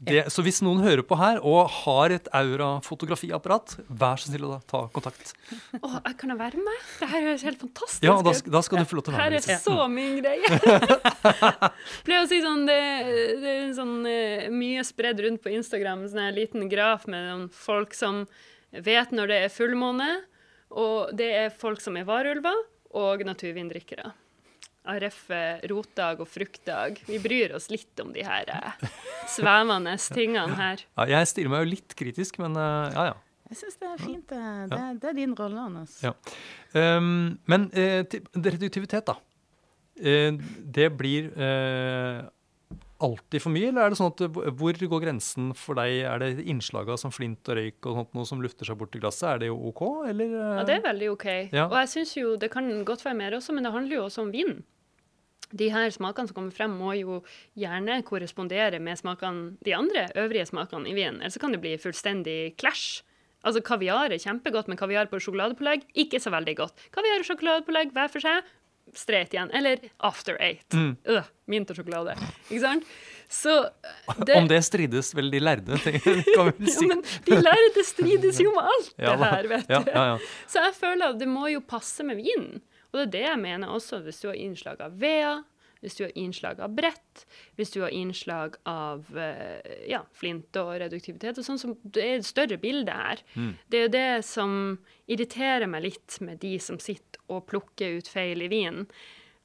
[0.01, 4.55] Det, Så hvis noen hører på her og har et aurafotografiapparat, vær så snill å
[4.65, 5.35] ta kontakt.
[5.77, 6.79] Oh, jeg kan jeg være med?
[7.03, 8.49] Det her høres helt fantastisk Ja, da, ut.
[8.49, 9.45] da skal du få lov til å være med.
[9.45, 10.49] Her er så min greie.
[12.07, 12.79] Pleier å si sånn Det,
[13.43, 17.93] det er sånn eh, mye spredd rundt på Instagram, sånn en liten graf med folk
[17.93, 18.23] som
[18.73, 20.09] vet når det er fullmåne,
[20.71, 22.67] og det er folk som er varulver,
[22.97, 24.11] og naturvindrikkere.
[24.91, 27.03] ARF er rotdag og fruktdag.
[27.05, 28.87] Vi bryr oss litt om de her eh,
[29.35, 30.81] svevende tingene her.
[30.97, 33.19] Ja, jeg stiller meg jo litt kritisk, men uh, ja, ja.
[33.51, 34.29] Jeg syns det er fint.
[34.31, 34.41] Det,
[34.71, 35.97] det, det er din rolle, Anders.
[36.01, 36.13] Ja.
[36.71, 38.01] Um, men uh,
[38.39, 39.17] reduktivitet, da.
[40.01, 40.39] Uh,
[40.71, 42.21] det blir eh,
[43.03, 44.21] alltid for mye, eller er det sånn at
[44.59, 46.01] hvor går grensen for deg?
[46.07, 49.01] Er det innslag som flint og røyk og sånt noe som lufter seg bort i
[49.03, 49.27] glasset?
[49.29, 49.81] Er det jo OK,
[50.11, 50.35] eller?
[50.37, 50.51] eh?
[50.59, 51.27] Ja, det er veldig OK.
[51.51, 51.65] Ja.
[51.69, 54.25] Og jeg syns jo det kan godt være mer også, men det handler jo også
[54.25, 54.61] om vin.
[55.51, 57.21] De her smakene som kommer frem, må jo
[57.59, 61.19] gjerne korrespondere med smakene, de andre øvrige smakene i vinen.
[61.19, 63.01] Ellers så kan det bli fullstendig clash.
[63.41, 66.83] Altså Kaviar er kjempegodt, men kaviar på sjokoladepålegg ikke så veldig godt.
[66.93, 68.45] Kaviar og sjokoladepålegg hver for seg,
[68.97, 69.51] streit igjen.
[69.55, 70.67] Eller after eight.
[70.73, 70.95] Mm.
[71.07, 72.15] Øh, Mintersjokolade.
[72.49, 72.87] Ikke sant?
[73.31, 73.53] Så
[74.27, 75.77] det, Om det strides vel de lærde,
[76.35, 76.43] ja,
[76.87, 79.73] men de lærde strides jo med alt Ja, det her, vet du.
[79.73, 80.17] ja, ja, ja.
[80.51, 82.59] Så jeg føler at det må jo passe med vinen.
[82.91, 85.37] Og det er det jeg mener også hvis du har innslag av vea,
[85.81, 87.23] hvis du har innslag av brett,
[87.57, 92.19] hvis du har innslag av eh, ja, flint og reduktivitet og sånn, som det er
[92.19, 93.23] et større bilde her.
[93.33, 93.55] Mm.
[93.67, 94.53] Det er jo det som
[95.11, 98.85] irriterer meg litt med de som sitter og plukker ut feil i vinen,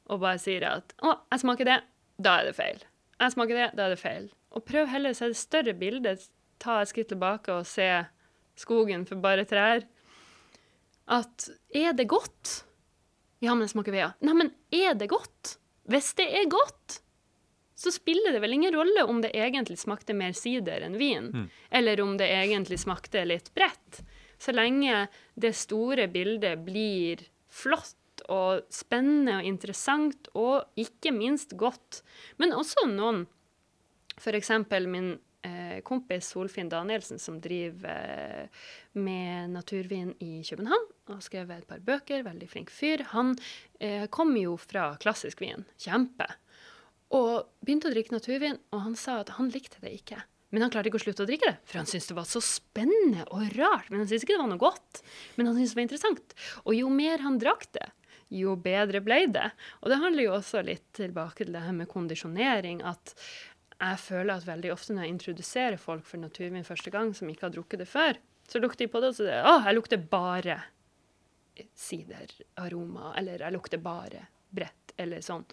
[0.07, 1.81] og bare sier at 'Å, jeg smaker det.
[2.23, 2.85] Da er det feil.'
[3.17, 4.29] Jeg smaker det, da er det feil.
[4.53, 6.29] Og prøv heller å se det større bildet.
[6.61, 8.05] Ta et skritt tilbake og se
[8.61, 9.87] skogen for bare trær.
[11.09, 12.65] At er det godt?
[13.41, 14.11] Ja, men det smaker vea.
[14.11, 14.13] ja.
[14.21, 15.57] Nei, men er det godt?
[15.89, 17.01] Hvis det er godt,
[17.77, 21.51] så spiller det vel ingen rolle om det egentlig smakte mer sider enn vin, Mm.
[21.71, 24.01] eller om det egentlig smakte litt bredt.
[24.39, 25.09] Så lenge
[25.39, 27.95] det store bildet blir flott
[28.33, 32.03] og spennende og interessant, og ikke minst godt.
[32.39, 33.27] Men også noen,
[34.19, 34.51] f.eks.
[34.89, 38.49] min eh, kompis Solfinn Danielsen, som driver eh,
[38.95, 43.05] med naturvin i København, har skrevet et par bøker, veldig flink fyr.
[43.13, 43.35] Han
[43.79, 46.27] eh, kom jo fra klassisk vin, kjempe,
[47.15, 50.19] og begynte å drikke naturvin, og han sa at han likte det ikke.
[50.55, 52.41] Men han klarte ikke å slutte å drikke det, for han syntes det var så
[52.45, 53.91] spennende og rart.
[53.91, 55.03] Men han syntes ikke det var noe godt,
[55.37, 56.37] men han syntes det var interessant.
[56.65, 57.89] Og jo mer han drakk det,
[58.35, 59.51] jo bedre ble det.
[59.83, 63.15] Og det handler jo også litt tilbake til det her med kondisjonering, at
[63.77, 67.49] jeg føler at veldig ofte når jeg introduserer folk for naturvin første gang, som ikke
[67.49, 69.77] har drukket det før, så lukter de på det, og så sier de, å, jeg
[69.77, 70.61] lukter bare
[71.75, 75.45] sideraroma, eller jeg lukter bare brett, eller sånn.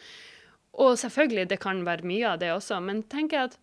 [0.81, 3.59] Og selvfølgelig, det kan være mye av det også, men tenker jeg at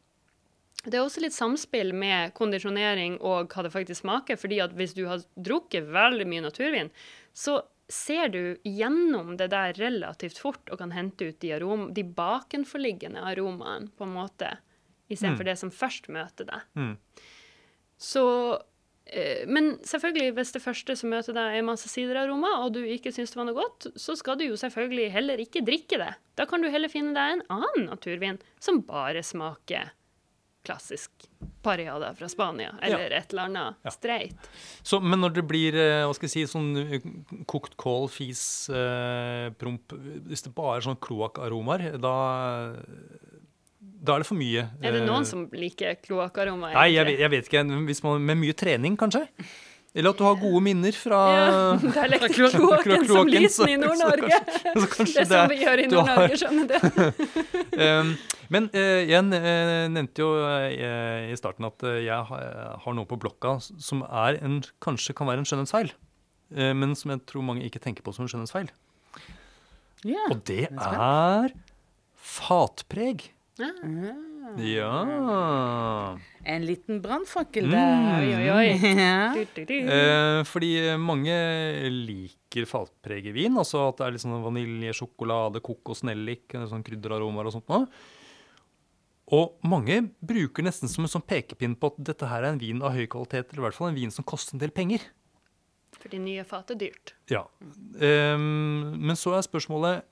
[0.87, 4.95] det er også litt samspill med kondisjonering og hva det faktisk smaker, fordi at hvis
[4.97, 6.89] du har drukket veldig mye naturvin,
[7.37, 7.59] så
[7.91, 13.21] ser du gjennom det der relativt fort og kan hente ut de, arom de bakenforliggende
[13.33, 14.55] aromaene, på en måte,
[15.11, 15.51] istedenfor Mm.
[15.51, 16.63] det som først møter deg.
[16.79, 16.97] Mm.
[17.99, 18.25] Så
[19.51, 23.33] Men selvfølgelig, hvis det første som møter deg, er masse sideraroma, og du ikke syns
[23.35, 26.13] det var noe godt, så skal du jo selvfølgelig heller ikke drikke det.
[26.39, 29.91] Da kan du heller finne deg en annen naturvin som bare smaker
[30.63, 31.11] klassisk
[31.65, 33.91] pariada fra Spania, eller et eller annet Ja.
[33.95, 34.49] streit.
[34.85, 37.01] Så, men når det blir eh, hva skal jeg si, sånn eh,
[37.49, 39.95] kokt kål, fis, eh, promp
[40.29, 42.13] Hvis det bare er sånn kloakkaromaer, da,
[44.01, 44.69] da er det for mye.
[44.81, 46.73] Er det eh, noen som liker kloakkaroma?
[46.73, 47.65] Nei, jeg jeg vet ikke.
[47.89, 49.27] Hvis man, med mye trening, kanskje?
[49.91, 54.37] Eller at du har gode minner fra Ja, der lekte kloakken som liten i Nord-Norge.
[54.71, 56.77] Det er som vi gjør i Nord-Norge, skjønner du.
[57.75, 58.13] Um,
[58.55, 63.19] men eh, jeg eh, nevnte jo eh, i starten at eh, jeg har, noe på
[63.23, 65.93] blokka som er en, kanskje kan være en skjønnhetsfeil,
[66.57, 68.71] eh, men som jeg tror mange ikke tenker på som en skjønnhetsfeil.
[70.07, 70.25] Ja.
[70.31, 71.55] Og det er
[72.19, 73.29] fatpreg.
[73.61, 73.71] Ja.
[74.51, 74.57] Ah.
[74.67, 76.19] Ja.
[76.43, 77.71] En liten brannfakkel Mm.
[77.71, 78.17] der.
[78.19, 78.69] Oi, oi, oi.
[79.05, 79.33] Ja.
[79.35, 79.75] Du, du, du.
[79.95, 81.37] Eh, fordi mange
[81.93, 83.55] liker fatpreget vin.
[83.61, 87.71] Altså at det er litt sånn vanilje, sjokolade, kokos, nellik, eh, sånn krydderaromaer og sånt
[87.71, 87.87] noe.
[89.31, 92.81] Og mange bruker nesten som en sånn pekepinn på at dette her er en vin
[92.83, 95.05] av høy kvalitet, eller i hvert fall en vin som koster en del penger.
[96.01, 97.13] Fordi nye fat er dyrt.
[97.31, 97.45] Ja.
[98.01, 100.03] Eh, men så er spørsmålet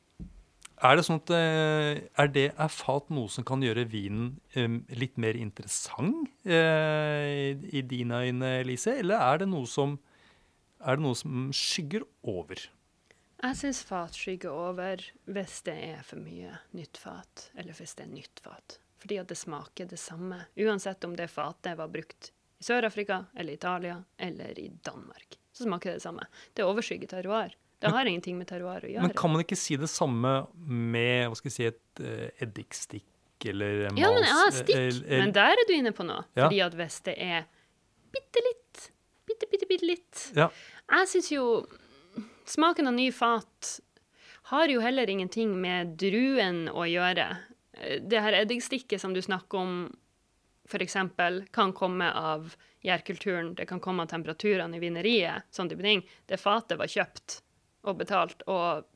[0.79, 4.37] Er det sånn at eh, er det er fat noe som kan gjøre vinen
[4.95, 8.95] litt mer interessant eh, i, dine øyne, Lise?
[9.01, 9.97] Eller er det noe som,
[10.79, 12.62] det noe som skygger over?
[13.39, 18.07] Jeg syns fat skygger over hvis det er for mye nytt fat, eller hvis det
[18.07, 18.79] er nytt fat.
[18.99, 23.55] Fordi at det smaker det samme, uansett om det fatet var brukt i Sør-Afrika eller
[23.55, 25.39] Italia eller i Danmark.
[25.53, 26.26] Så smaker det det samme.
[26.55, 27.55] Det overskygger terroir.
[27.81, 29.03] Det har ingenting med terroir å gjøre.
[29.07, 33.47] Men kan man ikke si det samme med hva skal jeg si, et uh, eddikstikk
[33.53, 34.01] eller mals?
[34.03, 34.74] Ja, men ja, stikk.
[34.76, 36.24] el- el- Men der er du inne på noe.
[36.35, 36.49] Ja.
[36.49, 37.45] Fordi at hvis det er
[38.12, 38.89] bitte litt,
[39.29, 40.49] bitte, bitte, bitte litt Ja.
[40.91, 41.45] Jeg syns jo
[42.49, 43.81] smaken av ny fat
[44.51, 47.29] har jo heller ingenting med druen å gjøre.
[47.79, 49.97] Eh, Det her eddikstikket som du snakker om,
[50.68, 50.97] f.eks.,
[51.53, 56.03] kan komme av gjærkulturen, det kan komme av temperaturene i vineriet, sånne type ting.
[56.26, 57.43] Det fatet var kjøpt
[57.89, 58.86] og betalt, og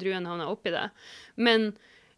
[0.00, 0.88] druen havna oppi det.
[1.36, 1.70] Men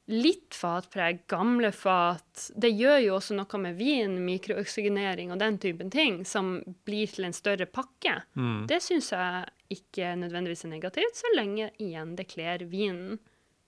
[0.08, 5.90] litt fatpreg, gamle fat, det gjør jo også noe med vin, mikrooksygenering og den typen
[5.92, 8.14] ting, som blir til en større pakke.
[8.38, 8.62] Mm.
[8.70, 13.18] Det syns jeg ikke nødvendigvis er negativt, så lenge igjen det kler vinen.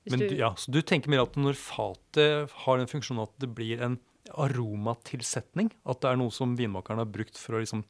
[0.09, 3.51] Men du- ja, så du tenker mer at når fatet har den funksjonen at det
[3.55, 3.99] blir en
[4.33, 7.85] aromatilsetning, at det er noe som vinmakeren har brukt for å liksom,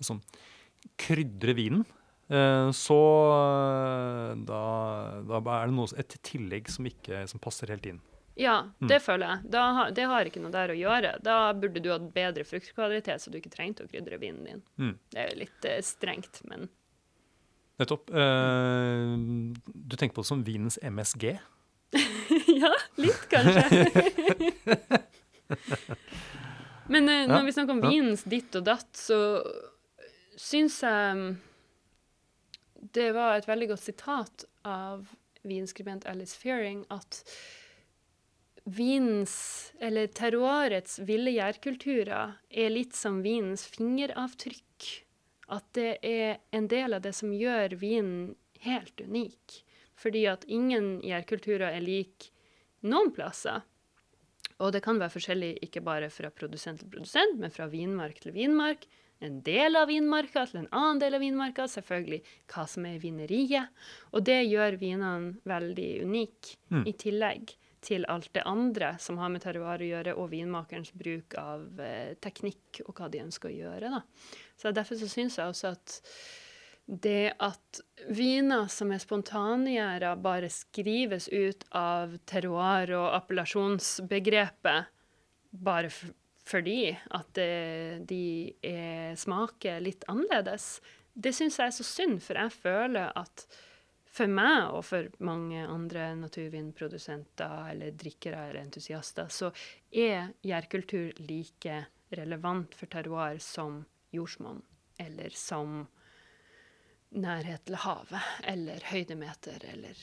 [0.00, 0.20] liksom
[0.98, 1.84] krydre vinen,
[2.74, 2.96] så
[3.36, 4.62] eh, da,
[5.28, 8.00] da er det noe, et tillegg som ikke som passer helt inn.
[8.36, 8.88] Ja, Mm.
[8.90, 9.50] det føler jeg.
[9.54, 11.14] Da, det har ikke noe der å gjøre.
[11.24, 14.60] Da burde du hatt bedre fruktkvalitet, så du ikke trengte å krydre vinen din.
[14.76, 14.98] Mm.
[15.14, 16.66] Det er jo litt eh, strengt, men
[17.80, 18.08] Nettopp.
[18.08, 19.14] Eh,
[19.64, 21.26] du tenker på det som vinens MSG?
[22.60, 23.64] ja, litt kanskje.
[26.88, 29.18] Men eh, når Ja, vi snakker om vinens ditt og datt, så
[30.38, 31.28] syns jeg mm,
[32.92, 35.08] det var et veldig godt sitat av
[35.46, 37.22] vinskribent Alice Fearing at
[38.66, 44.88] vinens, eller terroirets ville gjærkulturer, er litt som vinens fingeravtrykk.
[45.54, 48.34] At det er en del av det som gjør vinen
[48.66, 49.60] helt unik.
[49.96, 52.30] Fordi at ingen gjærkulturer er lik
[52.82, 53.62] noen plasser.
[54.58, 58.34] Og det kan være forskjellig ikke bare fra produsent til produsent, men fra vinmark til
[58.34, 58.86] vinmark.
[59.24, 61.64] En del av vinmarka til en annen del av vinmarka.
[61.72, 63.68] Selvfølgelig hva som er vineriet.
[64.12, 66.86] Og det gjør vinene veldig unike, Mm.
[66.86, 71.34] i tillegg til alt det andre som har med terroir å gjøre, og vinmakerens bruk
[71.38, 73.90] av eh, teknikk og hva de ønsker å gjøre.
[73.90, 74.02] Da.
[74.58, 76.00] Så Derfor så syns jeg også at
[76.88, 84.86] det at viner som er spontangjæra, bare skrives ut av terroir- og appellasjonsbegrepet
[85.52, 86.04] bare f
[86.46, 87.38] fordi at
[88.06, 88.26] de
[88.62, 90.76] er, smaker litt annerledes,
[91.16, 93.46] det syns jeg er så synd, for jeg føler at
[94.16, 99.50] for meg og for mange andre naturvinprodusenter eller drikkere eller entusiaster, så
[99.90, 101.82] er gjærkultur like
[102.16, 103.82] relevant for terroir som
[104.14, 104.62] jordsmonn,
[105.02, 105.82] eller som
[107.16, 110.00] nærhet til havet, eller høydemeter, eller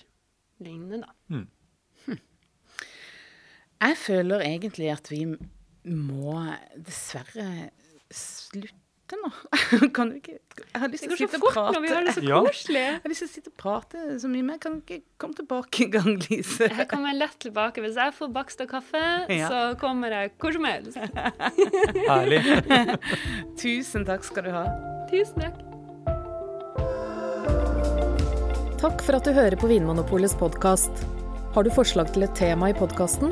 [0.63, 2.17] lignende, da.
[3.83, 5.25] Jeg føler egentlig at vi
[5.86, 6.39] må
[6.77, 7.69] dessverre
[8.13, 9.29] slutte nå.
[9.95, 11.73] Kan du ikke Jeg har lyst til å sitte og prate.
[11.75, 12.39] når vi har det så Ja.
[12.45, 12.84] koselig.
[12.86, 14.57] Jeg har lyst til å sitte og prate så mye mer.
[14.63, 16.69] Kan du ikke komme tilbake en gang, Lise?
[16.71, 17.84] Jeg kommer lett tilbake.
[17.84, 19.49] Hvis jeg får bakst og kaffe, Ja.
[19.51, 20.97] så kommer jeg hvor som helst.
[22.09, 22.41] Herlig.
[23.61, 24.65] Tusen takk skal du ha.
[25.11, 25.59] Tusen takk.
[28.84, 31.05] Takk for at du hører på Vinmonopolets podkast.
[31.53, 33.31] Har du forslag til et tema i podkasten?